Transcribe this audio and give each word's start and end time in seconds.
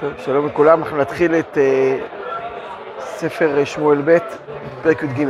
טוב, 0.00 0.12
שלום 0.18 0.46
לכולם, 0.46 0.82
אנחנו 0.82 0.96
נתחיל 0.96 1.34
את 1.34 1.58
uh, 1.58 3.00
ספר 3.00 3.64
שמואל 3.64 4.02
ב', 4.04 4.18
פרק 4.82 5.02
י"ג. 5.02 5.26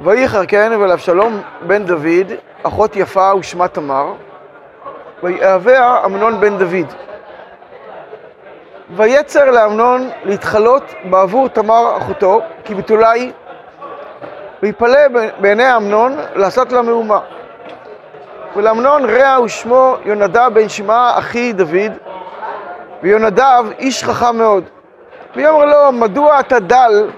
ויהי 0.00 0.28
כן 0.48 0.72
ולאבשלום 0.80 1.42
בן 1.66 1.84
דוד, 1.84 2.32
אחות 2.62 2.96
יפה 2.96 3.34
ושמה 3.34 3.68
תמר, 3.68 4.12
ויאהביה 5.22 6.04
אמנון 6.04 6.40
בן 6.40 6.58
דוד. 6.58 6.92
ויצר 8.96 9.50
לאמנון 9.50 10.10
להתחלות 10.24 10.84
בעבור 11.10 11.48
תמר 11.48 11.96
אחותו, 11.98 12.40
כי 12.64 12.74
בתולה 12.74 13.10
היא, 13.10 13.32
ויפלא 14.62 15.08
בעיני 15.40 15.76
אמנון 15.76 16.16
לעשות 16.34 16.72
לה 16.72 16.82
מהומה. 16.82 17.20
ולאמנון 18.58 19.10
רע 19.10 19.40
ושמו 19.40 19.96
יונדב 20.04 20.50
בן 20.54 20.68
שמעה 20.68 21.18
אחי 21.18 21.52
דוד, 21.52 21.92
ויונדב 23.02 23.64
איש 23.78 24.04
חכם 24.04 24.36
מאוד. 24.36 24.64
ויאמר 25.36 25.64
לו, 25.64 25.92
מדוע 25.92 26.40
אתה 26.40 26.58
דל, 26.58 27.10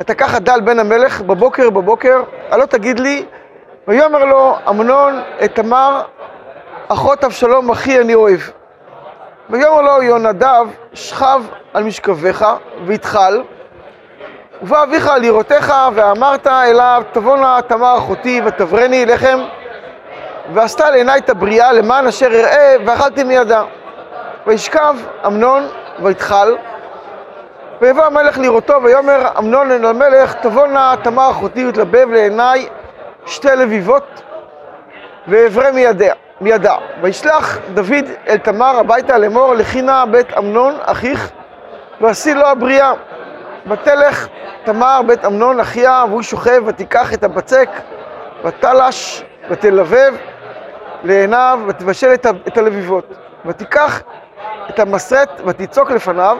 אתה 0.00 0.14
ככה 0.14 0.38
דל 0.38 0.60
בן 0.60 0.78
המלך? 0.78 1.20
בבוקר 1.20 1.70
בבוקר, 1.70 2.22
הלא 2.50 2.64
תגיד 2.64 3.00
לי, 3.00 3.24
ויאמר 3.88 4.24
לו 4.24 4.56
אמנון 4.68 5.20
את 5.44 5.54
תמר 5.54 6.02
אחות 6.88 7.24
אבשלום 7.24 7.70
אחי 7.70 8.00
אני 8.00 8.14
אוהב. 8.14 8.40
ויאמר 9.50 9.80
לו 9.80 10.02
יונדב 10.02 10.66
שכב 10.94 11.42
על 11.74 11.84
משכבך 11.84 12.46
ויתחל 12.86 13.42
ובא 14.62 14.82
אביך 14.82 15.10
לראותך 15.22 15.74
ואמרת 15.94 16.46
אליו 16.46 17.02
תבוא 17.12 17.36
נא 17.36 17.60
תמר 17.60 17.98
אחותי 17.98 18.40
ותברני 18.44 19.06
לחם 19.06 19.38
ועשתה 20.54 20.90
לעיניי 20.90 21.18
את 21.18 21.30
הבריאה 21.30 21.72
למען 21.72 22.06
אשר 22.06 22.26
אראה 22.26 22.76
ואכלתי 22.86 23.24
מידה. 23.24 23.62
וישכב 24.46 24.96
אמנון 25.26 25.68
ויתחל 26.02 26.56
ויבוא 27.80 28.02
המלך 28.04 28.38
לראותו 28.38 28.82
ויאמר 28.82 29.28
אמנון 29.38 29.70
אל 29.70 29.84
המלך 29.84 30.34
תבוא 30.34 30.66
נא 30.66 30.94
תמר 31.02 31.30
אחותי 31.30 31.66
ותלבב 31.66 32.10
לעיניי 32.10 32.68
שתי 33.26 33.48
לביבות 33.56 34.22
ואברה 35.28 35.72
מידיה, 35.72 36.14
מידה. 36.40 36.76
וישלח 37.02 37.58
דוד 37.74 38.04
אל 38.28 38.38
תמר 38.38 38.78
הביתה 38.78 39.18
לאמור 39.18 39.54
לכי 39.54 39.82
נא 39.82 40.04
בית 40.04 40.38
אמנון 40.38 40.74
אחיך 40.82 41.30
ועשי 42.00 42.34
לו 42.34 42.46
הבריאה. 42.46 42.92
ותלך 43.68 44.28
תמר 44.64 45.00
בית 45.06 45.24
אמנון 45.24 45.60
אחיה 45.60 46.04
והוא 46.08 46.22
שוכב 46.22 46.62
ותיקח 46.66 47.14
את 47.14 47.24
הבצק 47.24 47.68
ותלש 48.44 49.24
ותלבב 49.50 50.14
לעיניו 51.04 51.60
ותבשל 51.68 52.14
את 52.46 52.58
הלביבות. 52.58 53.14
ותיקח 53.46 54.02
את 54.70 54.78
המסרט 54.78 55.40
ותצוק 55.46 55.90
לפניו 55.90 56.38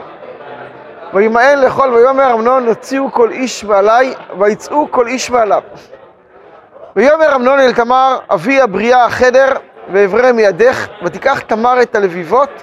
וימאן 1.15 1.59
לאכול 1.59 1.95
ויאמר 1.95 2.35
אמנון 2.35 2.67
הוציאו 2.67 3.13
כל 3.13 3.31
איש 3.31 3.65
מעלי 3.65 4.15
ויצאו 4.39 4.91
כל 4.91 5.07
איש 5.07 5.31
מעליו. 5.31 5.63
ויאמר 6.97 7.35
אמנון 7.37 7.59
אל 7.61 7.73
תמר 7.73 8.19
אבי 8.31 8.61
הבריאה 8.61 9.05
החדר 9.05 9.49
ואברא 9.93 10.33
מידך 10.33 10.87
ותיקח 11.03 11.41
תמר 11.41 11.83
את 11.83 11.95
הלביבות 11.95 12.63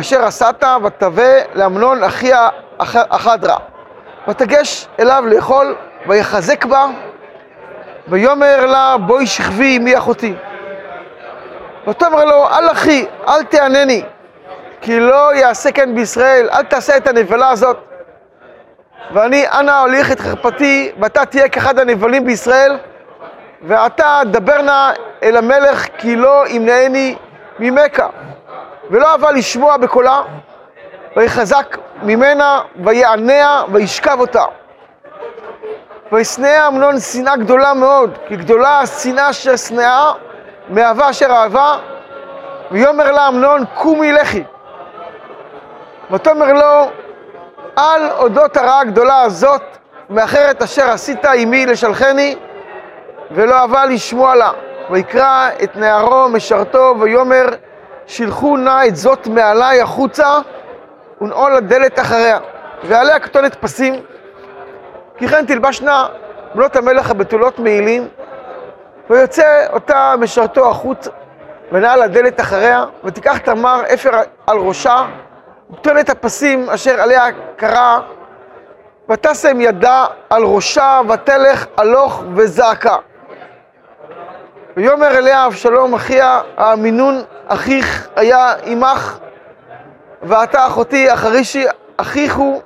אשר 0.00 0.24
עשת 0.24 0.64
ותבא 0.84 1.32
לאמנון 1.54 2.02
אחיה 2.02 2.48
החדרה 2.80 3.56
ותגש 4.28 4.88
אליו 5.00 5.24
לאכול 5.26 5.74
ויחזק 6.06 6.64
בה 6.64 6.86
ויאמר 8.08 8.66
לה 8.66 8.96
בואי 9.06 9.26
שכבי 9.26 9.76
עמי 9.76 9.98
אחותי 9.98 10.34
ותאמר 11.88 12.24
לו 12.24 12.48
אל 12.48 12.70
אחי 12.72 13.06
אל 13.28 13.42
תענני 13.42 14.02
כי 14.80 15.00
לא 15.00 15.34
יעשה 15.34 15.72
כן 15.72 15.94
בישראל 15.94 16.48
אל 16.52 16.62
תעשה 16.62 16.96
את 16.96 17.06
הנבלה 17.06 17.50
הזאת. 17.50 17.76
ואני 19.14 19.48
אנא 19.48 19.80
הוליך 19.80 20.12
את 20.12 20.20
חרפתי 20.20 20.92
ואתה 21.00 21.26
תהיה 21.26 21.48
כאחד 21.48 21.78
הנבלים 21.78 22.24
בישראל 22.24 22.78
ועתה 23.62 24.20
דבר 24.24 24.62
נא 24.62 24.92
אל 25.22 25.36
המלך 25.36 25.86
כי 25.98 26.16
לא 26.16 26.48
ימנעני 26.48 27.16
ממכה 27.58 28.06
ולא 28.90 29.08
אהבה 29.12 29.32
לשמוע 29.32 29.76
בקולה 29.76 30.22
ויחזק 31.16 31.76
ממנה 32.02 32.60
ויעניה 32.84 33.62
וישכב 33.72 34.20
אותה. 34.20 34.44
וישנא 36.12 36.68
אמנון 36.68 37.00
שנאה 37.00 37.36
גדולה 37.36 37.74
מאוד 37.74 38.18
כי 38.28 38.36
גדולה 38.36 38.80
השנאה 38.80 39.30
אשר 39.30 39.56
שנאה 39.56 40.12
מאהבה 40.68 41.10
אשר 41.10 41.30
אהבה 41.30 41.78
ויאמר 42.70 43.12
לה 43.12 43.28
אמנון 43.28 43.64
קומי 43.74 44.12
לכי. 44.12 44.44
ותאמר 46.10 46.52
לו 46.52 46.90
על 47.76 48.10
אודות 48.10 48.56
הרעה 48.56 48.80
הגדולה 48.80 49.22
הזאת 49.22 49.62
מאחרת 50.10 50.62
אשר 50.62 50.90
עשית 50.90 51.24
עמי 51.24 51.66
לשלחני 51.66 52.36
ולא 53.30 53.54
אהבה 53.54 53.84
לשמוע 53.84 54.34
לה. 54.34 54.50
ויקרא 54.90 55.48
את 55.62 55.76
נערו 55.76 56.28
משרתו 56.28 56.94
ויאמר 57.00 57.46
שילחו 58.06 58.56
נא 58.56 58.86
את 58.88 58.96
זאת 58.96 59.26
מעלי 59.26 59.80
החוצה 59.80 60.38
ונעול 61.20 61.56
הדלת 61.56 61.98
אחריה 61.98 62.38
ועליה 62.84 63.20
כתונת 63.20 63.54
פסים 63.54 63.94
כי 65.18 65.28
כן 65.28 65.46
תלבשנה 65.46 66.06
בנות 66.54 66.76
המלך 66.76 67.10
הבתולות 67.10 67.58
מעילים 67.58 68.08
ויוצא 69.10 69.66
אותה 69.72 70.14
משרתו 70.20 70.70
החוץ 70.70 71.08
ונעל 71.72 72.02
הדלת 72.02 72.40
אחריה 72.40 72.84
ותיקח 73.04 73.38
תמר 73.38 73.82
אפר 73.94 74.10
על 74.46 74.58
ראשה 74.58 75.06
ותולת 75.72 76.10
הפסים 76.10 76.70
אשר 76.70 77.00
עליה 77.00 77.24
קרא 77.56 77.98
ותשם 79.10 79.60
ידה 79.60 80.06
על 80.30 80.42
ראשה 80.44 81.00
ותלך 81.08 81.66
הלוך 81.76 82.22
וזעקה. 82.34 82.96
ויאמר 84.76 85.18
אליה 85.18 85.46
אבשלום 85.46 85.94
אחיה 85.94 86.40
האמינון 86.56 87.22
אחיך 87.48 88.08
היה 88.16 88.52
עמך 88.64 89.18
ואתה 90.22 90.66
אחותי 90.66 91.12
אחרישי 91.12 91.64
אחיך 91.96 92.36
הוא 92.36 92.62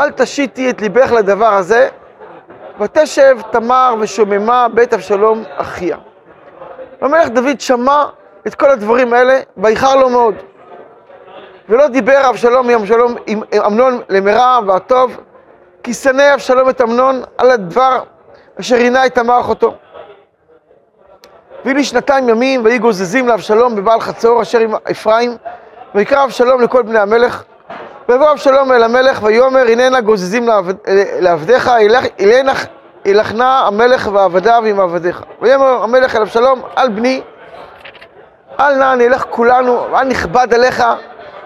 אל 0.00 0.10
תשיתי 0.10 0.70
את 0.70 0.80
ליבך 0.80 1.12
לדבר 1.12 1.54
הזה 1.54 1.88
ותשב 2.80 3.38
תמר 3.50 3.94
ושוממה 4.00 4.68
בית 4.74 4.94
אבשלום 4.94 5.44
אחיה. 5.56 5.96
המלך 7.00 7.28
דוד 7.28 7.60
שמע 7.60 8.04
את 8.46 8.54
כל 8.54 8.70
הדברים 8.70 9.12
האלה 9.12 9.40
ואיחר 9.56 9.96
לו 9.96 10.10
מאוד. 10.10 10.34
ולא 11.68 11.88
דיבר 11.88 12.30
אבשלום 12.30 12.68
עם 12.70 12.80
אבשלום 12.80 13.14
עם 13.26 13.42
אמנון 13.66 14.00
למרע 14.08 14.58
והטוב 14.66 15.16
כי 15.82 15.94
שנא 15.94 16.34
אבשלום 16.34 16.68
את 16.68 16.80
אמנון 16.80 17.22
על 17.38 17.50
הדבר 17.50 18.02
אשר 18.60 18.76
עינה 18.76 19.06
את 19.06 19.14
תמר 19.14 19.40
אחותו. 19.40 19.74
והנה 21.64 21.84
שנתיים 21.84 22.28
ימים 22.28 22.64
ויהי 22.64 22.78
גוזזים 22.78 23.28
לאבשלום 23.28 23.76
בבעל 23.76 24.00
חצור 24.00 24.42
אשר 24.42 24.58
עם 24.58 24.74
אפרים 24.90 25.36
ויקרא 25.94 26.24
אבשלום 26.24 26.60
לכל 26.60 26.82
בני 26.82 26.98
המלך 26.98 27.44
ויבוא 28.08 28.30
אבשלום 28.32 28.72
אל 28.72 28.82
המלך 28.82 29.22
ויאמר 29.22 29.60
הננה 29.60 30.00
גוזזים 30.00 30.48
לעבדיך 31.20 31.70
ילכנה 33.04 33.66
המלך 33.66 34.08
ועבדיו 34.12 34.62
עם 34.66 34.80
עבדיך. 34.80 35.22
ויאמר 35.40 35.82
המלך 35.82 36.16
אל 36.16 36.20
אבשלום 36.20 36.62
אל 36.78 36.88
בני 36.88 37.22
אל 38.60 38.74
נא 38.74 38.94
נלך 38.94 39.24
כולנו 39.30 39.86
ואל 39.92 40.04
נכבד 40.04 40.54
עליך 40.54 40.84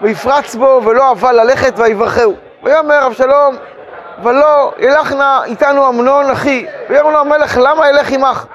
ויפרץ 0.01 0.55
בו 0.55 0.81
ולא 0.85 1.11
אבה 1.11 1.31
ללכת 1.31 1.73
ויברכהו. 1.77 2.35
ויאמר 2.63 3.05
אבשלום 3.07 3.55
ולא 4.23 4.71
ילכנה 4.79 5.43
איתנו 5.45 5.89
אמנון 5.89 6.29
אחי. 6.29 6.65
ויאמר 6.89 7.11
לו 7.11 7.19
המלך 7.19 7.57
למה 7.61 7.89
ילך 7.89 8.11
עמך? 8.11 8.45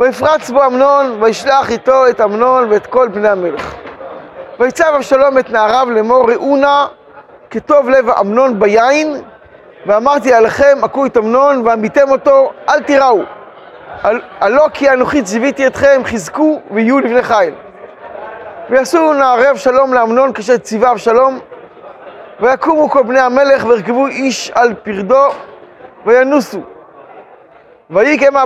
ויפרץ 0.00 0.50
בו 0.50 0.64
אמנון 0.64 1.22
וישלח 1.22 1.70
איתו 1.70 2.08
את 2.08 2.20
אמנון 2.20 2.72
ואת 2.72 2.86
כל 2.86 3.08
בני 3.08 3.28
המלך. 3.28 3.74
ויצב 4.60 4.92
אבשלום 4.96 5.38
את 5.38 5.50
נעריו 5.50 5.88
לאמור 5.90 6.30
ראו 6.30 6.56
נא 6.56 6.86
כטוב 7.50 7.88
לב 7.88 8.10
אמנון 8.10 8.58
ביין 8.60 9.22
ואמרתי 9.86 10.34
עליכם 10.34 10.78
הכו 10.82 11.06
את 11.06 11.16
אמנון 11.16 11.66
ועמיתם 11.66 12.10
אותו 12.10 12.52
אל 12.68 12.82
תיראו. 12.82 13.22
הלא 14.40 14.66
כי 14.74 14.90
אנוכי 14.90 15.22
ציוויתי 15.22 15.66
אתכם 15.66 16.02
חזקו 16.04 16.60
ויהיו 16.70 17.00
לבני 17.00 17.22
חיל. 17.22 17.54
ויעשו 18.70 19.12
נערי 19.12 19.50
אבשלום 19.50 19.94
לאמנון 19.94 20.32
כאשר 20.32 20.56
ציווה 20.56 20.90
אבשלום 20.90 21.38
ויקומו 22.40 22.90
כל 22.90 23.02
בני 23.02 23.20
המלך 23.20 23.64
וירכבו 23.66 24.06
איש 24.06 24.50
על 24.54 24.74
פרדו 24.74 25.28
וינוסו. 26.06 26.60
ויהי 27.90 28.18
כמה 28.18 28.44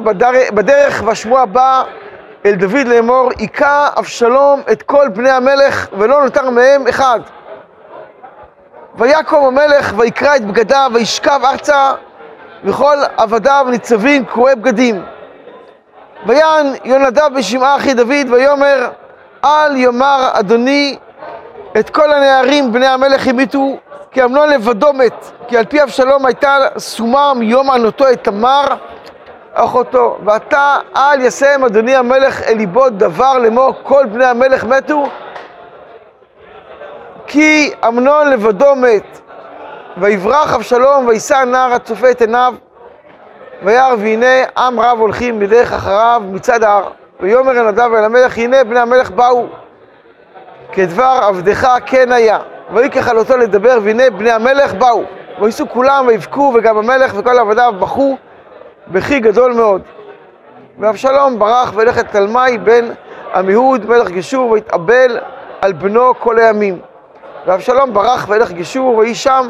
בדרך 0.54 1.02
והשמועה 1.06 1.46
באה 1.46 1.82
אל 2.46 2.54
דוד 2.54 2.86
לאמור 2.86 3.30
היכה 3.38 3.88
אבשלום 3.98 4.62
את 4.72 4.82
כל 4.82 5.08
בני 5.08 5.30
המלך 5.30 5.88
ולא 5.98 6.24
נותר 6.24 6.50
מהם 6.50 6.86
אחד 6.88 7.20
ויקום 8.96 9.44
המלך 9.44 9.92
ויקרא 9.96 10.36
את 10.36 10.44
בגדיו 10.44 10.90
וישכב 10.94 11.40
ארצה 11.44 11.92
וכל 12.64 12.96
עבדיו 13.16 13.66
ניצבים 13.70 14.24
קרועי 14.24 14.54
בגדים. 14.54 15.02
ויען 16.26 16.66
יונדב 16.84 17.28
בשמעה 17.36 17.76
אחי 17.76 17.94
דוד, 17.94 18.30
ויאמר 18.30 18.90
אל 19.44 19.76
יאמר 19.76 20.30
אדוני 20.32 20.96
את 21.78 21.90
כל 21.90 22.12
הנערים 22.12 22.72
בני 22.72 22.86
המלך 22.86 23.26
המיתו, 23.26 23.76
כי 24.10 24.24
אמנון 24.24 24.50
לבדו 24.50 24.92
מת, 24.92 25.30
כי 25.48 25.58
על 25.58 25.64
פי 25.64 25.82
אבשלום 25.82 26.26
הייתה 26.26 26.58
סומה 26.78 27.34
מיום 27.34 27.70
ענותו 27.70 28.10
את 28.10 28.24
תמר 28.24 28.64
אחותו, 29.54 30.18
ועתה 30.24 30.76
אל 30.96 31.20
יסיים 31.20 31.64
אדוני 31.64 31.96
המלך 31.96 32.42
אל 32.42 32.56
ליבו 32.56 32.90
דבר 32.90 33.38
לאמור 33.38 33.74
כל 33.82 34.06
בני 34.06 34.24
המלך 34.24 34.64
מתו, 34.64 35.04
כי 37.26 37.72
אמנון 37.88 38.30
לבדו 38.30 38.74
מת, 38.74 39.20
ויברח 39.96 40.54
אבשלום 40.54 41.06
וישא 41.06 41.36
הנער 41.36 41.72
הצופה 41.72 42.10
את 42.10 42.20
עיניו, 42.20 42.54
וירא 43.62 43.94
והנה 43.98 44.44
עם 44.58 44.80
רב 44.80 44.98
הולכים 44.98 45.38
בדרך 45.38 45.72
אחריו 45.72 46.22
מצד 46.30 46.62
ההר, 46.62 46.90
ויאמר 47.20 47.50
אל 47.50 47.70
נדב 47.70 47.90
אל 47.94 48.04
המלך 48.04 48.38
הנה 48.38 48.64
בני 48.64 48.80
המלך 48.80 49.10
באו, 49.10 49.46
כדבר 50.72 51.20
עבדך 51.22 51.68
כן 51.86 52.12
היה, 52.12 52.38
ויקח 52.74 53.08
על 53.08 53.18
אותו 53.18 53.36
לדבר 53.36 53.78
והנה 53.82 54.10
בני 54.10 54.30
המלך 54.30 54.74
באו, 54.74 55.02
וייסעו 55.40 55.68
כולם 55.68 56.06
ויבכו 56.06 56.52
וגם 56.54 56.78
המלך 56.78 57.12
וכל 57.16 57.38
עבדיו 57.38 57.74
בכו 57.78 58.16
בכי 58.88 59.20
גדול 59.20 59.52
מאוד. 59.52 59.82
ואבשלום 60.78 61.38
ברח 61.38 61.72
והלך 61.74 61.98
את 61.98 62.10
תלמי 62.10 62.58
בן 62.64 62.88
עמיהוד 63.34 63.86
מלך 63.86 64.10
גשור 64.10 64.50
והתאבל 64.50 65.18
על 65.60 65.72
בנו 65.72 66.14
כל 66.18 66.38
הימים. 66.38 66.78
ואבשלום 67.46 67.94
ברח 67.94 68.28
והלך 68.28 68.52
גשור 68.52 68.96
ויהי 68.96 69.14
שם 69.14 69.48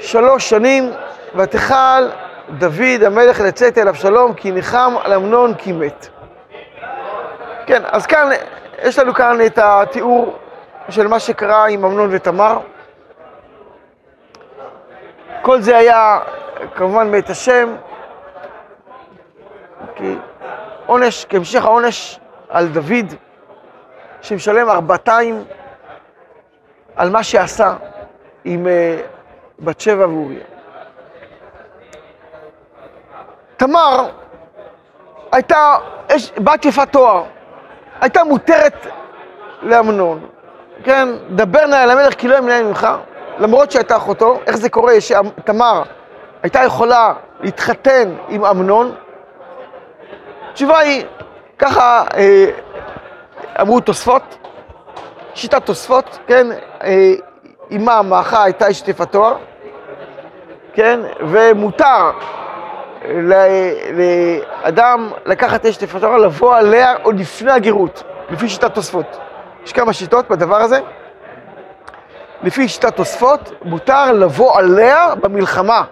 שלוש 0.00 0.50
שנים 0.50 0.90
ותכל 1.34 2.08
דוד 2.50 3.02
המלך 3.06 3.40
לצאת 3.40 3.78
אל 3.78 3.88
אבשלום 3.88 4.34
כי 4.34 4.52
ניחם 4.52 4.94
על 5.02 5.12
אמנון 5.12 5.54
כי 5.54 5.72
מת. 5.72 6.08
כן, 7.66 7.82
אז 7.86 8.06
כאן, 8.06 8.28
יש 8.82 8.98
לנו 8.98 9.14
כאן 9.14 9.38
את 9.46 9.58
התיאור 9.62 10.36
של 10.88 11.08
מה 11.08 11.20
שקרה 11.20 11.66
עם 11.66 11.84
אמנון 11.84 12.08
ותמר. 12.12 12.58
כל 15.42 15.60
זה 15.60 15.76
היה 15.76 16.20
כמובן 16.74 17.10
מאת 17.10 17.30
השם, 17.30 17.76
כי 19.94 20.16
עונש, 20.86 21.26
כהמשך 21.28 21.64
העונש 21.64 22.20
על 22.48 22.68
דוד, 22.68 23.14
שמשלם 24.22 24.70
ארבעתיים 24.70 25.44
על 26.96 27.10
מה 27.10 27.22
שעשה 27.22 27.74
עם 28.44 28.66
אה, 28.66 28.98
בת 29.58 29.80
שבע 29.80 30.08
ואוריה. 30.08 30.44
תמר 33.56 34.08
הייתה 35.32 35.76
בת 36.38 36.64
יפת 36.64 36.88
תואר, 36.92 37.24
הייתה 38.00 38.24
מותרת 38.24 38.86
לאמנון, 39.62 40.26
כן? 40.84 41.08
דבר 41.30 41.66
נא 41.66 41.74
אל 41.84 41.90
המלך 41.90 42.14
כי 42.14 42.28
לא 42.28 42.36
ימנע 42.36 42.62
ממך, 42.62 42.88
למרות 43.38 43.70
שהייתה 43.70 43.96
אחותו, 43.96 44.40
איך 44.46 44.56
זה 44.56 44.68
קורה 44.68 45.00
שתמר 45.00 45.82
הייתה 46.42 46.64
יכולה 46.64 47.12
להתחתן 47.40 48.14
עם 48.28 48.44
אמנון? 48.44 48.94
התשובה 50.50 50.78
היא, 50.78 51.04
ככה 51.58 52.04
אה, 52.16 52.46
אמרו 53.60 53.80
תוספות, 53.80 54.45
שיטת 55.36 55.66
תוספות, 55.66 56.18
כן? 56.26 56.46
אה, 56.82 57.12
אמה 57.76 58.02
מאחה 58.02 58.44
הייתה 58.44 58.70
אשת 58.70 58.88
יפת 58.88 59.12
תואר, 59.12 59.36
כן? 60.72 61.00
ומותר 61.20 62.10
לאדם 64.64 65.10
לקחת 65.26 65.66
אשת 65.66 65.82
יפת 65.82 66.00
תואר, 66.00 66.16
לבוא 66.16 66.56
עליה 66.56 66.94
עוד 67.02 67.18
לפני 67.20 67.52
הגרות, 67.52 68.02
לפי 68.30 68.48
שיטת 68.48 68.74
תוספות. 68.74 69.18
יש 69.64 69.72
כמה 69.72 69.92
שיטות 69.92 70.30
בדבר 70.30 70.56
הזה. 70.56 70.80
לפי 72.42 72.68
שיטת 72.68 72.96
תוספות, 72.96 73.52
מותר 73.64 74.12
לבוא 74.12 74.58
עליה 74.58 75.14
במלחמה, 75.14 75.82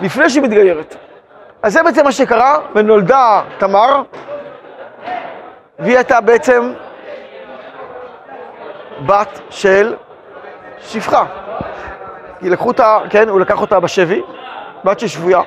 לפני 0.00 0.30
שהיא 0.30 0.42
מתגיירת. 0.42 0.96
אז 1.62 1.72
זה 1.72 1.82
בעצם 1.82 2.04
מה 2.04 2.12
שקרה, 2.12 2.58
ונולדה 2.74 3.42
תמר, 3.58 4.02
והיא 5.78 5.96
הייתה 5.96 6.20
בעצם 6.20 6.72
בת 9.06 9.40
של 9.50 9.94
שפחה. 10.80 11.24
כי 12.40 12.50
לקחו 12.50 12.68
אותה, 12.68 12.98
כן, 13.10 13.28
הוא 13.28 13.40
לקח 13.40 13.60
אותה 13.60 13.80
בשבי, 13.80 14.22
בת 14.84 15.00
של 15.00 15.06
שבויה, 15.06 15.40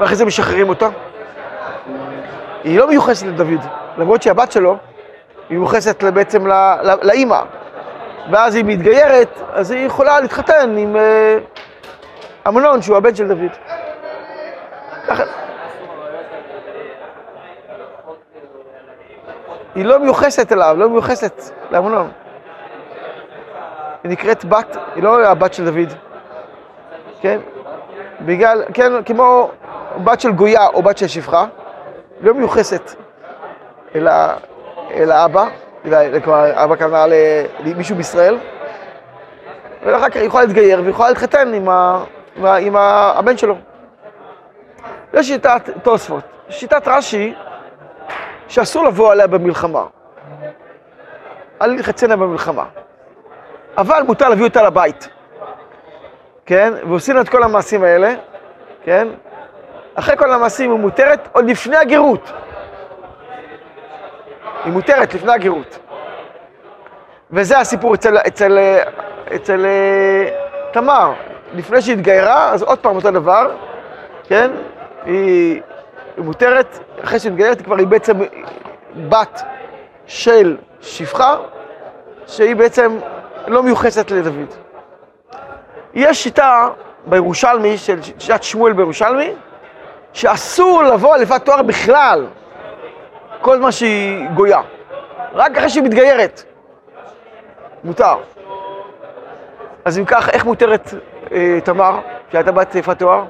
ואחרי 0.00 0.16
זה 0.16 0.24
משחררים 0.24 0.68
אותה. 0.68 0.88
היא 2.64 2.78
לא 2.78 2.88
מיוחסת 2.88 3.26
לדוד, 3.26 3.60
למרות 3.98 4.22
שהיא 4.22 4.30
הבת 4.30 4.52
שלו, 4.52 4.76
היא 5.48 5.58
מיוחסת 5.58 6.04
בעצם 6.04 6.46
לאימא. 7.02 7.40
ואז 8.30 8.54
היא 8.54 8.64
מתגיירת, 8.64 9.40
אז 9.52 9.70
היא 9.70 9.86
יכולה 9.86 10.20
להתחתן 10.20 10.76
עם 10.78 10.96
אה, 10.96 11.38
אמנון, 12.48 12.82
שהוא 12.82 12.96
הבן 12.96 13.14
של 13.14 13.28
דוד. 13.28 13.50
היא 19.80 19.86
לא 19.86 19.98
מיוחסת 19.98 20.52
אליו, 20.52 20.76
לא 20.78 20.88
מיוחסת 20.88 21.42
לאמנון. 21.70 22.10
היא 24.02 24.10
נקראת 24.12 24.44
בת, 24.44 24.76
היא 24.94 25.02
לא 25.02 25.26
הבת 25.26 25.54
של 25.54 25.64
דוד, 25.64 25.92
כן? 27.20 27.38
בגלל, 28.20 28.62
כן, 28.74 29.04
כמו 29.04 29.50
בת 30.04 30.20
של 30.20 30.32
גויה 30.32 30.66
או 30.66 30.82
בת 30.82 30.98
של 30.98 31.08
שפחה, 31.08 31.46
לא 32.20 32.34
מיוחסת 32.34 32.94
אל, 33.94 34.08
ה, 34.08 34.36
אל 34.90 35.10
האבא, 35.10 35.46
כלומר, 36.24 36.64
אבא 36.64 36.76
כנראה 36.76 37.06
למישהו 37.64 37.96
בישראל, 37.96 38.38
ואחר 39.84 40.08
כך 40.08 40.16
היא 40.16 40.24
יכולה 40.24 40.44
להתגייר 40.44 40.80
והיא 40.80 40.90
יכולה 40.90 41.08
להתחתן 41.08 41.54
עם, 41.54 41.68
ה, 41.68 42.04
עם, 42.36 42.44
ה, 42.44 42.56
עם 42.56 42.76
ה, 42.76 43.12
הבן 43.16 43.36
שלו. 43.36 43.54
זה 45.12 45.22
שיטת 45.22 45.70
תוספות. 45.82 46.24
שיטת 46.48 46.88
רש"י, 46.88 47.34
שאסור 48.50 48.84
לבוא 48.84 49.12
עליה 49.12 49.26
במלחמה. 49.26 49.84
אל 51.62 51.66
להתחצנה 51.66 52.16
במלחמה. 52.16 52.64
אבל 53.76 54.02
מותר 54.06 54.28
להביא 54.28 54.44
אותה 54.44 54.62
לבית, 54.62 55.08
כן? 56.46 56.72
ועושים 56.88 57.20
את 57.20 57.28
כל 57.28 57.42
המעשים 57.42 57.84
האלה, 57.84 58.14
כן? 58.84 59.08
אחרי 59.94 60.16
כל 60.16 60.32
המעשים 60.32 60.70
היא 60.72 60.80
מותרת 60.80 61.28
עוד 61.32 61.44
לפני 61.44 61.76
הגירות. 61.76 62.32
היא 64.64 64.72
מותרת 64.72 65.14
לפני 65.14 65.32
הגירות. 65.32 65.78
וזה 67.30 67.58
הסיפור 67.58 67.94
אצל, 67.94 68.16
אצל, 68.26 68.58
אצל 69.34 69.66
אה, 69.66 70.28
תמר. 70.72 71.12
לפני 71.54 71.82
שהיא 71.82 71.94
התגיירה, 71.94 72.50
אז 72.50 72.62
עוד 72.62 72.78
פעם 72.78 72.96
אותו 72.96 73.10
דבר, 73.10 73.56
כן? 74.24 74.50
היא, 75.04 75.60
היא 76.16 76.24
מותרת, 76.24 76.78
אחרי 77.04 77.18
היא 77.20 77.62
כבר 77.64 77.76
היא 77.76 77.86
בעצם 77.86 78.20
בת 79.08 79.42
של 80.06 80.56
שפחה, 80.80 81.36
שהיא 82.26 82.56
בעצם 82.56 82.98
לא 83.46 83.62
מיוחסת 83.62 84.10
לדוד. 84.10 84.54
יש 85.94 86.22
שיטה 86.22 86.68
בירושלמי, 87.06 87.78
של 87.78 88.02
שיטת 88.18 88.42
שמואל 88.42 88.72
בירושלמי, 88.72 89.32
שאסור 90.12 90.82
לבוא 90.82 91.16
לבד 91.16 91.38
תואר 91.38 91.62
בכלל, 91.62 92.26
כל 93.40 93.58
מה 93.58 93.72
שהיא 93.72 94.28
גויה. 94.28 94.60
רק 95.32 95.56
אחרי 95.56 95.68
שהיא 95.68 95.82
מתגיירת. 95.82 96.42
מותר. 97.84 98.16
אז 99.84 99.98
אם 99.98 100.04
כך, 100.04 100.28
איך 100.28 100.44
מותרת 100.44 100.94
אה, 101.32 101.58
תמר, 101.64 102.00
שהייתה 102.32 102.52
בת 102.52 102.74
יפת 102.74 102.98
תואר? 102.98 103.24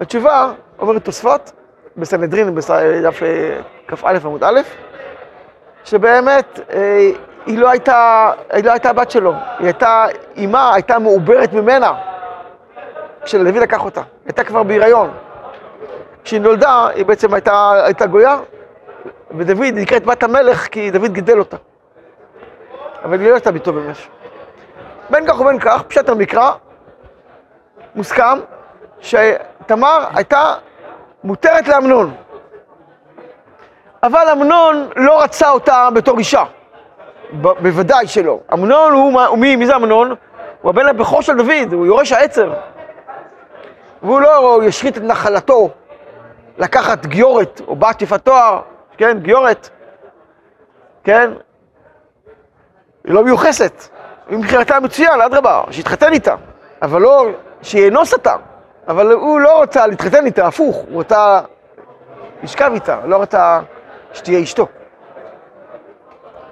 התשובה, 0.00 0.52
אומרת 0.78 1.04
תוספות, 1.04 1.52
בסנהדרין, 1.96 2.54
בדף 2.54 3.22
אה, 3.22 3.60
כ"א 3.86 4.18
עמוד 4.24 4.44
א', 4.44 4.60
שבאמת 5.84 6.60
אה, 6.70 7.10
היא 7.46 7.58
לא 7.58 7.70
הייתה, 7.70 8.30
היא 8.50 8.64
לא 8.64 8.70
הייתה 8.70 8.92
בת 8.92 9.10
שלו, 9.10 9.32
היא 9.58 9.66
הייתה, 9.66 10.06
אימה 10.36 10.74
הייתה 10.74 10.98
מעוברת 10.98 11.52
ממנה 11.52 11.92
כשדוד 13.24 13.46
לקח 13.46 13.84
אותה, 13.84 14.00
היא 14.00 14.08
הייתה 14.26 14.44
כבר 14.44 14.62
בהיריון. 14.62 15.10
כשהיא 16.24 16.40
נולדה, 16.40 16.88
היא 16.94 17.04
בעצם 17.04 17.34
הייתה, 17.34 17.72
הייתה 17.84 18.06
גויה, 18.06 18.38
ודוד, 19.30 19.74
נקראת 19.74 20.04
בת 20.04 20.22
המלך 20.22 20.68
כי 20.68 20.90
דוד 20.90 21.12
גידל 21.12 21.38
אותה. 21.38 21.56
אבל 23.04 23.20
היא 23.20 23.28
לא 23.28 23.34
הייתה 23.34 23.52
ביתו 23.52 23.72
ממש. 23.72 24.08
בין 25.10 25.26
כך 25.26 25.40
ובין 25.40 25.58
כך, 25.58 25.82
פשט 25.82 26.08
המקרא, 26.08 26.52
מוסכם 27.94 28.38
שתמר 29.00 30.04
הייתה 30.14 30.54
מותרת 31.24 31.68
לאמנון. 31.68 32.14
אבל 34.02 34.28
אמנון 34.32 34.88
לא 34.96 35.22
רצה 35.22 35.50
אותה 35.50 35.88
בתור 35.94 36.18
אישה. 36.18 36.44
בוודאי 37.32 38.06
שלא. 38.06 38.40
אמנון 38.52 38.92
הוא, 38.92 39.20
הוא 39.20 39.38
מי? 39.38 39.56
מי 39.56 39.66
זה 39.66 39.76
אמנון? 39.76 40.14
הוא 40.62 40.70
הבן 40.70 40.86
הבכור 40.86 41.22
של 41.22 41.36
דוד, 41.36 41.72
הוא 41.72 41.86
יורש 41.86 42.12
העצר. 42.12 42.52
והוא 44.02 44.20
לא 44.20 44.60
ישחית 44.64 44.96
את 44.96 45.02
נחלתו 45.02 45.70
לקחת 46.58 47.06
גיורת, 47.06 47.60
או 47.68 47.76
בת 47.76 48.02
יפת 48.02 48.24
תואר, 48.24 48.60
כן, 48.96 49.18
גיורת, 49.18 49.68
כן? 51.04 51.30
היא 53.04 53.14
לא 53.14 53.24
מיוחסת. 53.24 53.88
היא 54.28 54.38
מבחינתה 54.38 54.80
מצוין, 54.80 55.20
אדרבה, 55.20 55.62
שיתחתן 55.70 56.12
איתה, 56.12 56.34
אבל 56.82 57.00
לא 57.00 57.26
שיאנוס 57.62 58.12
אותה. 58.12 58.36
אבל 58.88 59.12
הוא 59.12 59.40
לא 59.40 59.62
רצה 59.62 59.86
להתחתן 59.86 60.26
איתה, 60.26 60.46
הפוך, 60.46 60.76
הוא 60.76 61.00
רצה 61.00 61.40
לשכב 62.42 62.70
איתה, 62.74 63.00
לא 63.06 63.22
רצה 63.22 63.60
שתהיה 64.12 64.42
אשתו. 64.42 64.66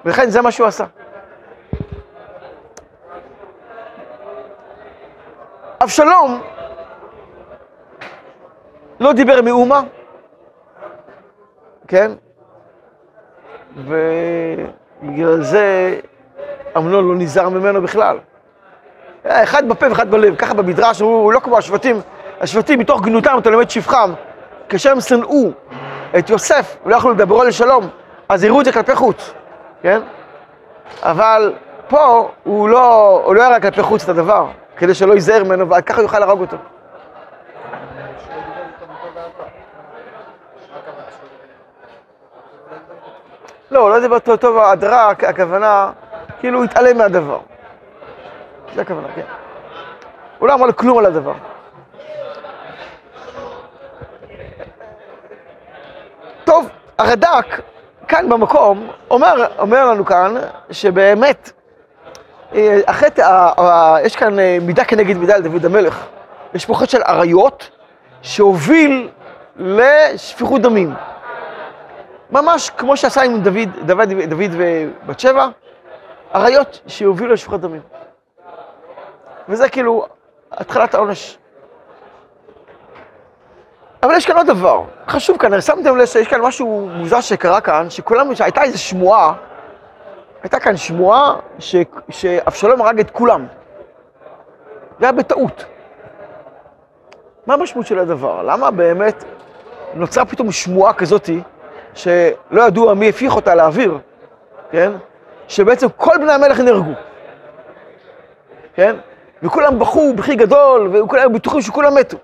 ולכן 0.05 0.31
זה 0.31 0.43
מה 0.43 0.51
שהוא 0.51 0.67
עשה. 0.67 0.85
אבשלום 5.83 6.41
לא 9.01 9.13
דיבר 9.13 9.43
מאומה, 9.43 9.83
כן? 11.89 12.13
ובגלל 13.77 15.43
זה 15.43 15.97
אמנון 16.77 17.09
לא 17.09 17.15
נזהר 17.17 17.49
ממנו 17.49 17.83
בכלל. 17.83 18.19
אחד 19.25 19.69
בפה 19.69 19.87
ואחד 19.89 20.11
בלב, 20.11 20.37
ככה 20.37 20.55
במדרש, 20.55 21.01
הוא, 21.01 21.23
הוא 21.23 21.33
לא 21.33 21.41
כמו 21.41 21.59
השבטים, 21.59 22.01
השבטים 22.41 22.79
מתוך 22.79 23.03
גנותם 23.03 23.39
אתה 23.39 23.51
לומד 23.51 23.71
שבחם, 23.71 24.13
כאשר 24.69 24.91
הם 24.91 25.01
שנאו 25.01 25.51
את 26.19 26.31
יוסף 26.31 26.77
ולא 26.87 26.97
יכלו 26.97 27.11
לדברו 27.11 27.45
לשלום, 27.45 27.89
אז 28.29 28.45
הראו 28.45 28.61
את 28.61 28.65
זה 28.65 28.73
כלפי 28.73 28.95
חוץ, 28.95 29.33
כן? 29.83 30.01
אבל 31.03 31.53
פה 31.89 32.31
הוא 32.45 32.69
לא, 32.69 33.23
הוא 33.25 33.35
לא 33.35 33.43
יראה 33.43 33.61
כלפי 33.61 33.83
חוץ 33.83 34.03
את 34.03 34.09
הדבר, 34.09 34.47
כדי 34.77 34.95
שלא 34.95 35.13
ייזהר 35.13 35.45
ממנו, 35.45 35.71
וככה 35.71 35.97
הוא 35.97 36.03
יוכל 36.03 36.19
להרוג 36.19 36.41
אותו. 36.41 36.57
לא, 43.71 43.91
לא 43.91 44.01
דיבר 44.01 44.19
טוב, 44.19 44.37
טוב, 44.37 44.59
הדרה, 44.59 45.11
הכוונה, 45.11 45.91
כאילו 46.41 46.59
הוא 46.59 46.65
התעלם 46.65 46.99
מהדבר. 46.99 47.39
זה 48.75 48.81
הכוונה, 48.81 49.09
כן. 49.15 49.23
הוא 50.39 50.49
לא 50.49 50.55
אמר 50.55 50.67
לו 50.67 50.77
כלום 50.77 50.99
על 50.99 51.07
הדבר. 51.07 51.35
טוב, 56.51 56.69
הרד"ק, 56.99 57.61
כאן 58.09 58.29
במקום, 58.29 58.89
אומר, 59.11 59.47
אומר 59.59 59.91
לנו 59.91 60.05
כאן, 60.05 60.35
שבאמת, 60.71 61.51
אה, 62.55 62.81
החטא, 62.87 63.51
יש 64.05 64.17
כאן 64.17 64.39
אה, 64.39 64.59
מידה 64.63 64.85
כנגד 64.85 65.17
מידה 65.17 65.37
לדוד 65.37 65.65
המלך. 65.65 66.07
יש 66.55 66.67
פה 66.67 66.75
חטא 66.75 66.87
של 66.87 67.03
עריות, 67.03 67.71
שהוביל 68.23 69.09
לשפיכות 69.57 70.63
דמים. 70.63 70.95
ממש 72.31 72.71
כמו 72.71 72.97
שעשה 72.97 73.23
עם 73.23 73.41
דוד, 73.41 73.69
דוד, 73.87 74.13
דוד 74.29 74.51
ובת 74.51 75.21
שבע, 75.21 75.49
עריות 76.33 76.81
שהובילו 76.87 77.33
לשפיכות 77.33 77.61
דמים. 77.61 77.83
וזה 79.49 79.69
כאילו 79.69 80.07
התחלת 80.53 80.95
העונש. 80.95 81.39
אבל 84.03 84.17
יש 84.17 84.27
כאן 84.27 84.37
עוד 84.37 84.47
דבר, 84.47 84.83
חשוב 85.09 85.37
כאן, 85.39 85.61
שמתם 85.61 85.97
לב 85.97 86.07
שיש 86.07 86.29
כאן 86.29 86.41
משהו 86.41 86.89
מוזר 86.95 87.21
שקרה 87.21 87.61
כאן, 87.61 87.91
שכולם, 87.91 88.35
שהייתה 88.35 88.63
איזו 88.63 88.79
שמועה, 88.79 89.33
הייתה 90.43 90.61
כאן 90.61 90.77
שמועה 90.77 91.37
ש, 91.59 91.77
שאבשלום 92.11 92.83
הרג 92.83 93.01
את 93.01 93.11
כולם. 93.11 93.47
זה 94.99 95.05
היה 95.05 95.13
בטעות. 95.13 95.65
מה 97.47 97.55
המשמעות 97.55 97.87
של 97.87 97.99
הדבר? 97.99 98.43
למה 98.43 98.71
באמת 98.71 99.25
נוצרה 99.95 100.25
פתאום 100.25 100.53
שמועה 100.53 100.93
כזאתי, 100.93 101.41
שלא 101.95 102.63
ידוע 102.67 102.95
מי 102.95 103.09
הפיך 103.09 103.37
אותה 103.37 103.55
לאוויר, 103.55 103.99
כן? 104.71 104.93
שבעצם 105.49 105.87
כל 105.97 106.19
בני 106.21 106.33
המלך 106.33 106.61
נהרגו, 106.61 106.93
כן? 108.75 108.97
וכולם 109.43 109.79
בכו 109.79 110.15
בכי 110.15 110.35
גדול, 110.35 110.91
וכולם 110.97 111.33
בטוחים 111.33 111.61
שכולם 111.61 111.95
מתו. 111.95 112.17